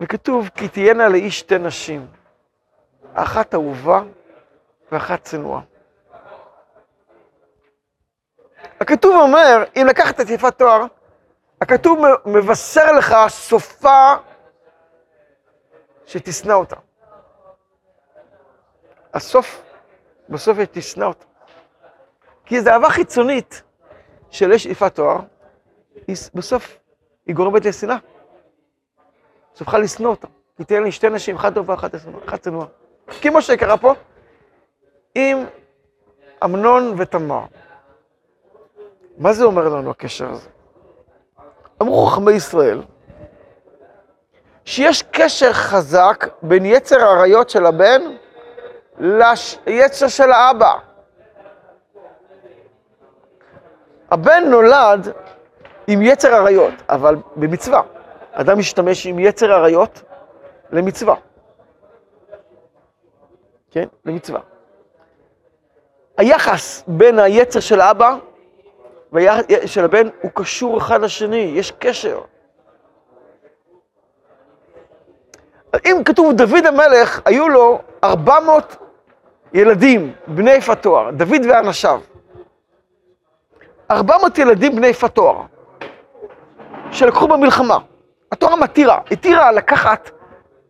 וכתוב, 0.00 0.48
כי 0.54 0.68
תהיינה 0.68 1.08
לאיש 1.08 1.38
שתי 1.38 1.58
נשים, 1.58 2.06
אחת 3.14 3.54
אהובה 3.54 4.02
ואחת 4.92 5.22
צנועה. 5.22 5.60
הכתוב 8.80 9.16
אומר, 9.16 9.64
אם 9.76 9.86
לקחת 9.88 10.20
את 10.20 10.30
יפת 10.30 10.58
תואר, 10.58 10.84
הכתוב 11.60 11.98
מבשר 12.26 12.92
לך 12.92 13.14
סופה 13.28 14.14
שתשנא 16.06 16.52
אותה. 16.52 16.76
הסוף, 19.14 19.62
בסוף 20.28 20.58
היא 20.58 20.66
תשנא 20.70 21.04
אותה. 21.04 21.24
כי 22.44 22.60
זו 22.60 22.70
אהבה 22.70 22.90
חיצונית 22.90 23.62
של 24.30 24.52
אש 24.52 24.66
יפת 24.66 24.94
תואר, 24.94 25.18
בסוף 26.34 26.78
היא 27.26 27.34
גורמת 27.34 27.64
לשנאה. 27.64 27.96
סופך 29.54 29.74
לשנוא 29.74 30.10
אותה. 30.10 30.28
כי 30.56 30.64
תהיה 30.64 30.80
לי 30.80 30.92
שתי 30.92 31.08
נשים, 31.08 31.36
אחת 31.36 31.54
טובה, 31.54 31.74
אחת 31.74 32.40
צנועה. 32.40 32.66
כמו 33.22 33.42
שקרה 33.42 33.76
פה 33.76 33.94
עם 35.14 35.38
אמנון 36.44 36.94
ותמר. 36.98 37.44
מה 39.18 39.32
זה 39.32 39.44
אומר 39.44 39.68
לנו 39.68 39.90
הקשר 39.90 40.30
הזה? 40.30 40.48
אמרו 41.82 42.06
חכמי 42.06 42.32
ישראל, 42.32 42.82
שיש 44.64 45.02
קשר 45.02 45.52
חזק 45.52 46.26
בין 46.42 46.64
יצר 46.64 47.04
האריות 47.04 47.50
של 47.50 47.66
הבן 47.66 48.02
ליצר 48.98 50.08
של 50.08 50.32
האבא. 50.32 50.72
הבן 54.10 54.44
נולד 54.46 55.12
עם 55.86 56.02
יצר 56.02 56.36
אריות, 56.36 56.74
אבל 56.88 57.16
במצווה. 57.36 57.82
אדם 58.32 58.58
משתמש 58.58 59.06
עם 59.06 59.18
יצר 59.18 59.52
אריות 59.52 60.02
למצווה. 60.70 61.14
כן? 63.70 63.84
למצווה. 64.04 64.40
היחס 66.16 66.84
בין 66.86 67.18
היצר 67.18 67.60
של 67.60 67.80
האבא 67.80 68.16
של 69.66 69.84
הבן 69.84 70.08
הוא 70.22 70.30
קשור 70.34 70.78
אחד 70.78 71.00
לשני, 71.00 71.52
יש 71.54 71.70
קשר. 71.70 72.20
אם 75.84 76.02
כתוב 76.04 76.32
דוד 76.32 76.66
המלך, 76.66 77.20
היו 77.24 77.48
לו 77.48 77.78
400 78.04 78.76
ילדים 79.54 80.12
בני 80.26 80.52
יפת 80.52 80.82
תואר, 80.82 81.10
דוד 81.10 81.40
ואנשיו. 81.48 82.00
400 83.90 84.38
ילדים 84.38 84.76
בני 84.76 84.86
יפת 84.86 85.14
תואר, 85.14 85.42
שלקחו 86.90 87.28
במלחמה. 87.28 87.78
התורה 88.32 88.56
מתירה, 88.56 89.00
התירה 89.10 89.52
לקחת 89.52 90.10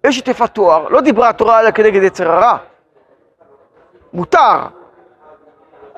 אשת 0.08 0.28
יפת 0.28 0.54
תואר, 0.54 0.88
לא 0.88 1.00
דיברה 1.00 1.28
התורה 1.28 1.58
עליה 1.58 1.72
כנגד 1.72 2.02
יצר 2.02 2.30
הרע. 2.30 2.56
מותר, 4.12 4.66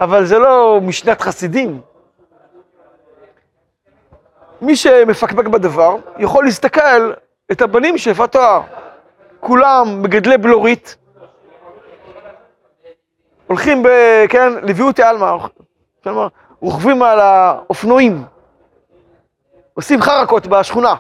אבל 0.01 0.25
זה 0.25 0.39
לא 0.39 0.81
משנת 0.83 1.21
חסידים. 1.21 1.81
מי 4.61 4.77
שמפקפק 4.77 5.47
בדבר, 5.47 5.97
יכול 6.19 6.45
להסתכל 6.45 7.13
את 7.53 7.63
הבנים 7.63 7.99
של 7.99 8.11
יפת 8.11 8.33
תואר. 8.33 8.63
כולם 9.41 10.03
מגדלי 10.03 10.39
בלורית, 10.39 10.97
הולכים, 13.47 13.83
ב, 13.83 13.89
כן, 14.29 14.53
לביאותי 14.63 15.03
עלמא, 15.03 15.37
כלומר, 16.05 16.29
רוכבים 16.61 17.03
על 17.03 17.21
האופנועים, 17.21 18.25
עושים 19.75 20.03
חרקות 20.03 20.47
בשכונה. 20.47 20.95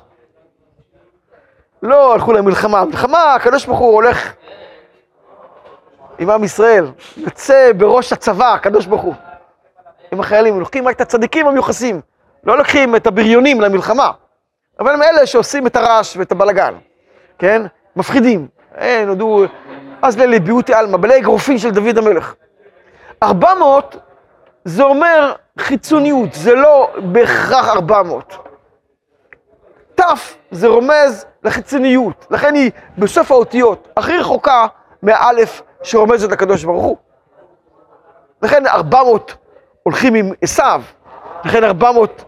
לא 1.83 2.14
הלכו 2.14 2.33
למלחמה, 2.33 2.85
מלחמה, 2.85 3.35
הקדוש 3.35 3.66
ברוך 3.66 3.79
הוא 3.79 3.94
הולך 3.94 4.33
עם 6.18 6.31
עם 6.31 6.44
ישראל, 6.44 6.87
יוצא 7.16 7.71
בראש 7.77 8.12
הצבא, 8.12 8.55
הקדוש 8.55 8.87
ברוך 8.87 9.03
הוא, 9.03 9.14
עם 10.12 10.21
החיילים, 10.21 10.61
לוקחים 10.61 10.88
רק 10.88 10.97
את 10.97 11.01
הצדיקים 11.01 11.47
המיוחסים. 11.47 12.01
לא 12.44 12.59
לוקחים 12.59 12.96
את 12.96 13.07
הבריונים 13.07 13.61
למלחמה, 13.61 14.11
אבל 14.81 14.94
הם 14.94 15.03
אלה 15.03 15.27
שעושים 15.27 15.66
את 15.66 15.77
הרעש 15.77 16.16
ואת 16.16 16.33
הבלגן, 16.33 16.74
כן? 17.38 17.62
מפחידים. 17.96 18.48
אין, 18.74 19.09
נודעו, 19.09 19.44
אז 20.03 20.18
לילי 20.18 20.40
ביעוטי 20.40 20.74
עלמא, 20.74 20.96
בלי 20.96 21.18
אגרופים 21.18 21.59
של 21.59 21.70
דוד 21.70 21.98
המלך. 21.98 22.35
400 23.22 23.96
זה 24.64 24.83
אומר 24.83 25.33
חיצוניות, 25.59 26.33
זה 26.33 26.55
לא 26.55 26.90
בהכרח 27.12 27.68
400. 27.68 28.37
ת' 29.94 30.03
זה 30.51 30.66
רומז 30.66 31.27
לחיצוניות, 31.42 32.27
לכן 32.31 32.55
היא 32.55 32.70
בסוף 32.98 33.31
האותיות 33.31 33.88
הכי 33.96 34.16
רחוקה 34.16 34.66
מאלף 35.03 35.62
שרומזת 35.83 36.31
לקדוש 36.33 36.64
ברוך 36.64 36.85
הוא. 36.85 36.96
לכן 38.42 38.66
400 38.66 39.35
הולכים 39.83 40.14
עם 40.14 40.31
עשיו, 40.42 40.83
לכן 41.44 41.64
400 41.64 42.24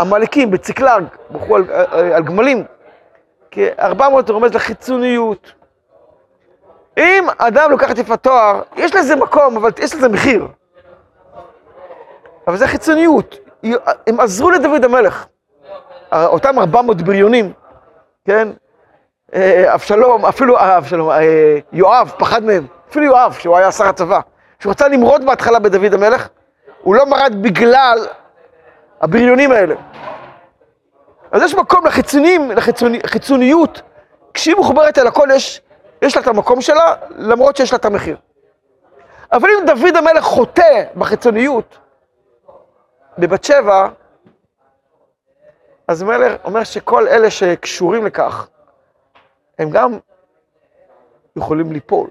עמלקים 0.00 0.50
בציקלג, 0.50 1.04
ברחו 1.30 1.56
על, 1.56 1.64
על, 1.70 2.12
על 2.12 2.22
גמלים, 2.22 2.64
כי 3.50 3.66
400 3.78 4.30
רומז 4.30 4.54
לחיצוניות. 4.54 5.52
אם 6.96 7.24
אדם 7.38 7.70
לוקח 7.70 7.90
את 7.90 7.98
יפת 7.98 8.22
תואר, 8.22 8.62
יש 8.76 8.94
לזה 8.94 9.16
מקום, 9.16 9.56
אבל 9.56 9.70
יש 9.78 9.94
לזה 9.94 10.08
מחיר. 10.08 10.48
אבל 12.46 12.56
זה 12.56 12.66
חיצוניות. 12.66 13.38
הם 14.06 14.20
עזרו 14.20 14.50
לדוד 14.50 14.84
המלך. 14.84 15.26
אותם 16.12 16.58
400 16.58 17.02
בריונים, 17.02 17.52
כן? 18.24 18.48
אה, 19.34 19.74
אבשלום, 19.74 20.26
אפילו 20.26 20.56
אה, 20.56 20.78
אבשלום, 20.78 21.10
אה, 21.10 21.58
יואב 21.72 22.12
פחד 22.18 22.44
מהם. 22.44 22.66
אפילו 22.90 23.06
יואב, 23.06 23.32
שהוא 23.32 23.56
היה 23.56 23.72
שר 23.72 23.88
הצבא. 23.88 24.20
שהוא 24.58 24.70
רצה 24.70 24.88
למרוד 24.88 25.24
בהתחלה 25.26 25.58
בדוד 25.58 25.94
המלך, 25.94 26.28
הוא 26.82 26.94
לא 26.94 27.06
מרד 27.06 27.34
בגלל 27.42 27.98
הבריונים 29.00 29.52
האלה. 29.52 29.74
אז 31.32 31.42
יש 31.42 31.54
מקום 31.54 31.86
לחיצונים, 31.86 32.50
לחיצוניות, 33.04 33.82
כשהיא 34.34 34.56
מחוברת 34.56 34.98
אל 34.98 35.06
הכל 35.06 35.28
יש, 35.34 35.60
יש 36.02 36.16
לה 36.16 36.22
את 36.22 36.26
המקום 36.26 36.60
שלה, 36.60 36.94
למרות 37.10 37.56
שיש 37.56 37.72
לה 37.72 37.78
את 37.78 37.84
המחיר. 37.84 38.16
אבל 39.32 39.48
אם 39.50 39.66
דוד 39.66 39.96
המלך 39.96 40.24
חוטא 40.24 40.84
בחיצוניות, 40.96 41.78
בבת 43.18 43.44
שבע, 43.44 43.88
אז 45.88 46.02
מלך 46.02 46.32
אומר 46.44 46.64
שכל 46.64 47.08
אלה 47.08 47.30
שקשורים 47.30 48.06
לכך, 48.06 48.48
הם 49.58 49.70
גם 49.70 49.98
יכולים 51.36 51.72
ליפול. 51.72 52.10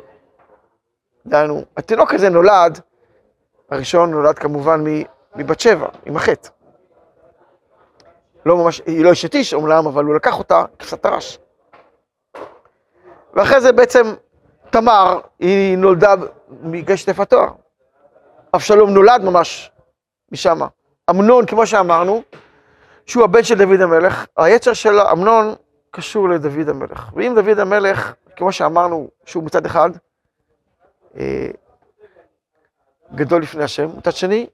דהיינו, 1.25 1.63
התינוק 1.77 2.13
הזה 2.13 2.29
נולד, 2.29 2.79
הראשון 3.71 4.11
נולד 4.11 4.39
כמובן 4.39 4.83
מבת 5.35 5.59
שבע, 5.59 5.87
עם 6.05 6.15
החטא. 6.15 6.49
לא 8.45 8.57
ממש, 8.57 8.81
היא 8.85 9.03
לא 9.05 9.11
אשת 9.11 9.35
איש 9.35 9.53
אומנם, 9.53 9.87
אבל 9.87 10.03
הוא 10.03 10.15
לקח 10.15 10.39
אותה 10.39 10.65
כפסת 10.79 11.05
הרש. 11.05 11.39
ואחרי 13.33 13.61
זה 13.61 13.71
בעצם 13.71 14.03
תמר, 14.69 15.19
היא 15.39 15.77
נולדה 15.77 16.15
מגשת 16.49 17.07
יפת 17.07 17.29
תואר. 17.29 17.49
אבשלום 18.55 18.89
נולד 18.89 19.23
ממש 19.23 19.71
משם. 20.31 20.59
אמנון, 21.09 21.45
כמו 21.45 21.67
שאמרנו, 21.67 22.21
שהוא 23.05 23.23
הבן 23.23 23.43
של 23.43 23.57
דוד 23.57 23.81
המלך, 23.81 24.25
היצר 24.37 24.73
של 24.73 24.99
אמנון 24.99 25.53
קשור 25.91 26.29
לדוד 26.29 26.69
המלך. 26.69 27.09
ואם 27.15 27.33
דוד 27.35 27.59
המלך, 27.59 28.13
כמו 28.35 28.51
שאמרנו, 28.51 29.09
שהוא 29.25 29.43
מצד 29.43 29.65
אחד 29.65 29.89
אה, 31.17 31.47
גדול 33.15 33.41
לפני 33.41 33.63
השם, 33.63 33.97
מצד 33.97 34.11
שני, 34.11 34.47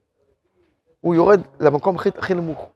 הוא 1.00 1.14
יורד 1.14 1.40
למקום 1.60 1.96
הכי, 1.96 2.08
הכי 2.18 2.34
נמוך. 2.34 2.68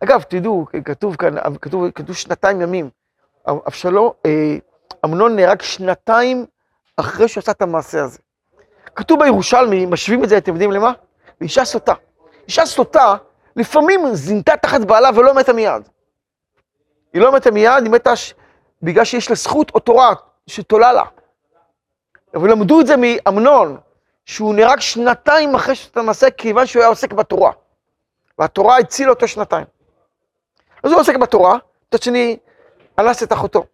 אגב, 0.00 0.22
תדעו, 0.22 0.66
כתוב 0.84 1.16
כאן, 1.16 1.34
כתוב, 1.60 1.90
כתוב 1.90 2.16
שנתיים 2.16 2.60
ימים. 2.60 2.90
אבשלום, 3.48 4.10
אה, 4.26 4.56
אמנון 5.04 5.36
נהרג 5.36 5.62
שנתיים 5.62 6.46
אחרי 6.96 7.28
שהוא 7.28 7.40
עשה 7.40 7.52
את 7.52 7.62
המעשה 7.62 8.04
הזה. 8.04 8.18
כתוב 8.94 9.22
בירושלמי, 9.22 9.86
משווים 9.86 10.24
את 10.24 10.28
זה, 10.28 10.38
אתם 10.38 10.52
יודעים 10.52 10.72
למה? 10.72 10.92
לאישה 11.40 11.64
סוטה. 11.64 11.94
אישה 12.46 12.66
סוטה, 12.66 13.16
לפעמים 13.56 14.14
זינתה 14.14 14.56
תחת 14.56 14.80
בעלה 14.80 15.10
ולא 15.14 15.34
מתה 15.34 15.52
מיד. 15.52 15.88
היא 17.12 17.22
לא 17.22 17.32
מתה 17.32 17.50
מיד, 17.50 17.82
היא 17.82 17.90
מתה 17.90 18.16
ש... 18.16 18.34
בגלל 18.82 19.04
שיש 19.04 19.30
לה 19.30 19.36
זכות 19.36 19.70
או 19.74 19.80
תורה 19.80 20.12
שתולה 20.46 20.92
לה. 20.92 21.02
אבל 22.34 22.50
למדו 22.50 22.80
את 22.80 22.86
זה 22.86 22.94
מאמנון, 22.96 23.76
שהוא 24.26 24.54
נהרג 24.54 24.80
שנתיים 24.80 25.54
אחרי 25.54 25.74
שאתה 25.74 26.02
מעשה, 26.02 26.30
כיוון 26.30 26.66
שהוא 26.66 26.80
היה 26.80 26.88
עוסק 26.88 27.12
בתורה. 27.12 27.52
והתורה 28.38 28.78
הצילה 28.78 29.10
אותו 29.10 29.28
שנתיים. 29.28 29.66
אז 30.82 30.92
הוא 30.92 31.00
עוסק 31.00 31.16
בתורה, 31.16 31.58
מצד 31.88 32.02
שני, 32.02 32.36
אנס 32.98 33.22
את 33.22 33.32
אחותו. 33.32 33.66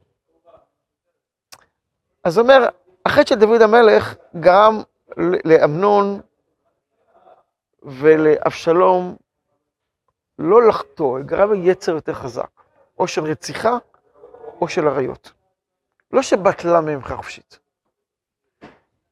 אז 2.25 2.39
הוא 2.39 2.43
אומר, 2.43 2.69
החטא 3.07 3.27
של 3.27 3.35
דוד 3.35 3.63
המלך 3.63 4.15
גרם 4.41 4.83
לאמנון 5.45 6.21
ולאבשלום 7.83 9.17
לא 10.39 10.69
לחטוא, 10.69 11.21
גרם 11.21 11.53
ליצר 11.53 11.93
יותר 11.93 12.15
חזק, 12.15 12.51
או 12.99 13.09
של 13.09 13.25
רציחה 13.25 13.79
או 14.61 14.69
של 14.69 14.89
עריות. 14.89 15.33
לא 16.13 16.23
שבטלה 16.23 16.81
ממך 16.81 17.13
חופשית. 17.13 17.59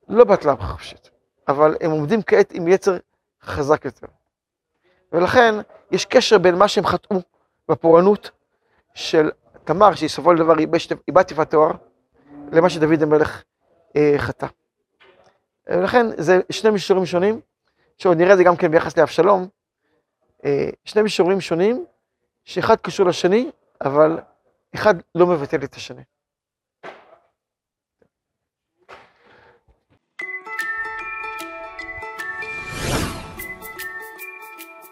לא 0.08 0.24
בטלה 0.24 0.54
ממך 0.54 0.70
חופשית, 0.70 1.07
אבל 1.48 1.76
הם 1.80 1.90
עומדים 1.90 2.22
כעת 2.22 2.52
עם 2.52 2.68
יצר 2.68 2.96
חזק 3.42 3.84
יותר. 3.84 4.06
ולכן 5.12 5.54
יש 5.90 6.04
קשר 6.04 6.38
בין 6.38 6.54
מה 6.54 6.68
שהם 6.68 6.86
חטאו 6.86 7.16
בפורענות 7.68 8.30
של 8.94 9.30
תמר, 9.64 9.94
שהיא 9.94 10.08
סופו 10.08 10.30
של 10.32 10.38
דבר 10.38 10.54
איבד 11.08 11.22
טיפת 11.22 11.50
תואר, 11.50 11.70
למה 12.52 12.70
שדוד 12.70 13.02
המלך 13.02 13.42
אה, 13.96 14.14
חטא. 14.18 14.46
ולכן 15.66 16.06
זה 16.16 16.40
שני 16.50 16.70
מישורים 16.70 17.06
שונים, 17.06 17.40
שעוד 17.98 18.16
נראה 18.16 18.32
את 18.32 18.38
זה 18.38 18.44
גם 18.44 18.56
כן 18.56 18.70
ביחס 18.70 18.98
לאבשלום, 18.98 19.48
אה, 20.44 20.68
שני 20.84 21.02
מישורים 21.02 21.40
שונים, 21.40 21.84
שאחד 22.44 22.76
קשור 22.76 23.06
לשני, 23.06 23.50
אבל 23.84 24.18
אחד 24.74 24.94
לא 25.14 25.26
מבטל 25.26 25.64
את 25.64 25.74
השני. 25.74 26.02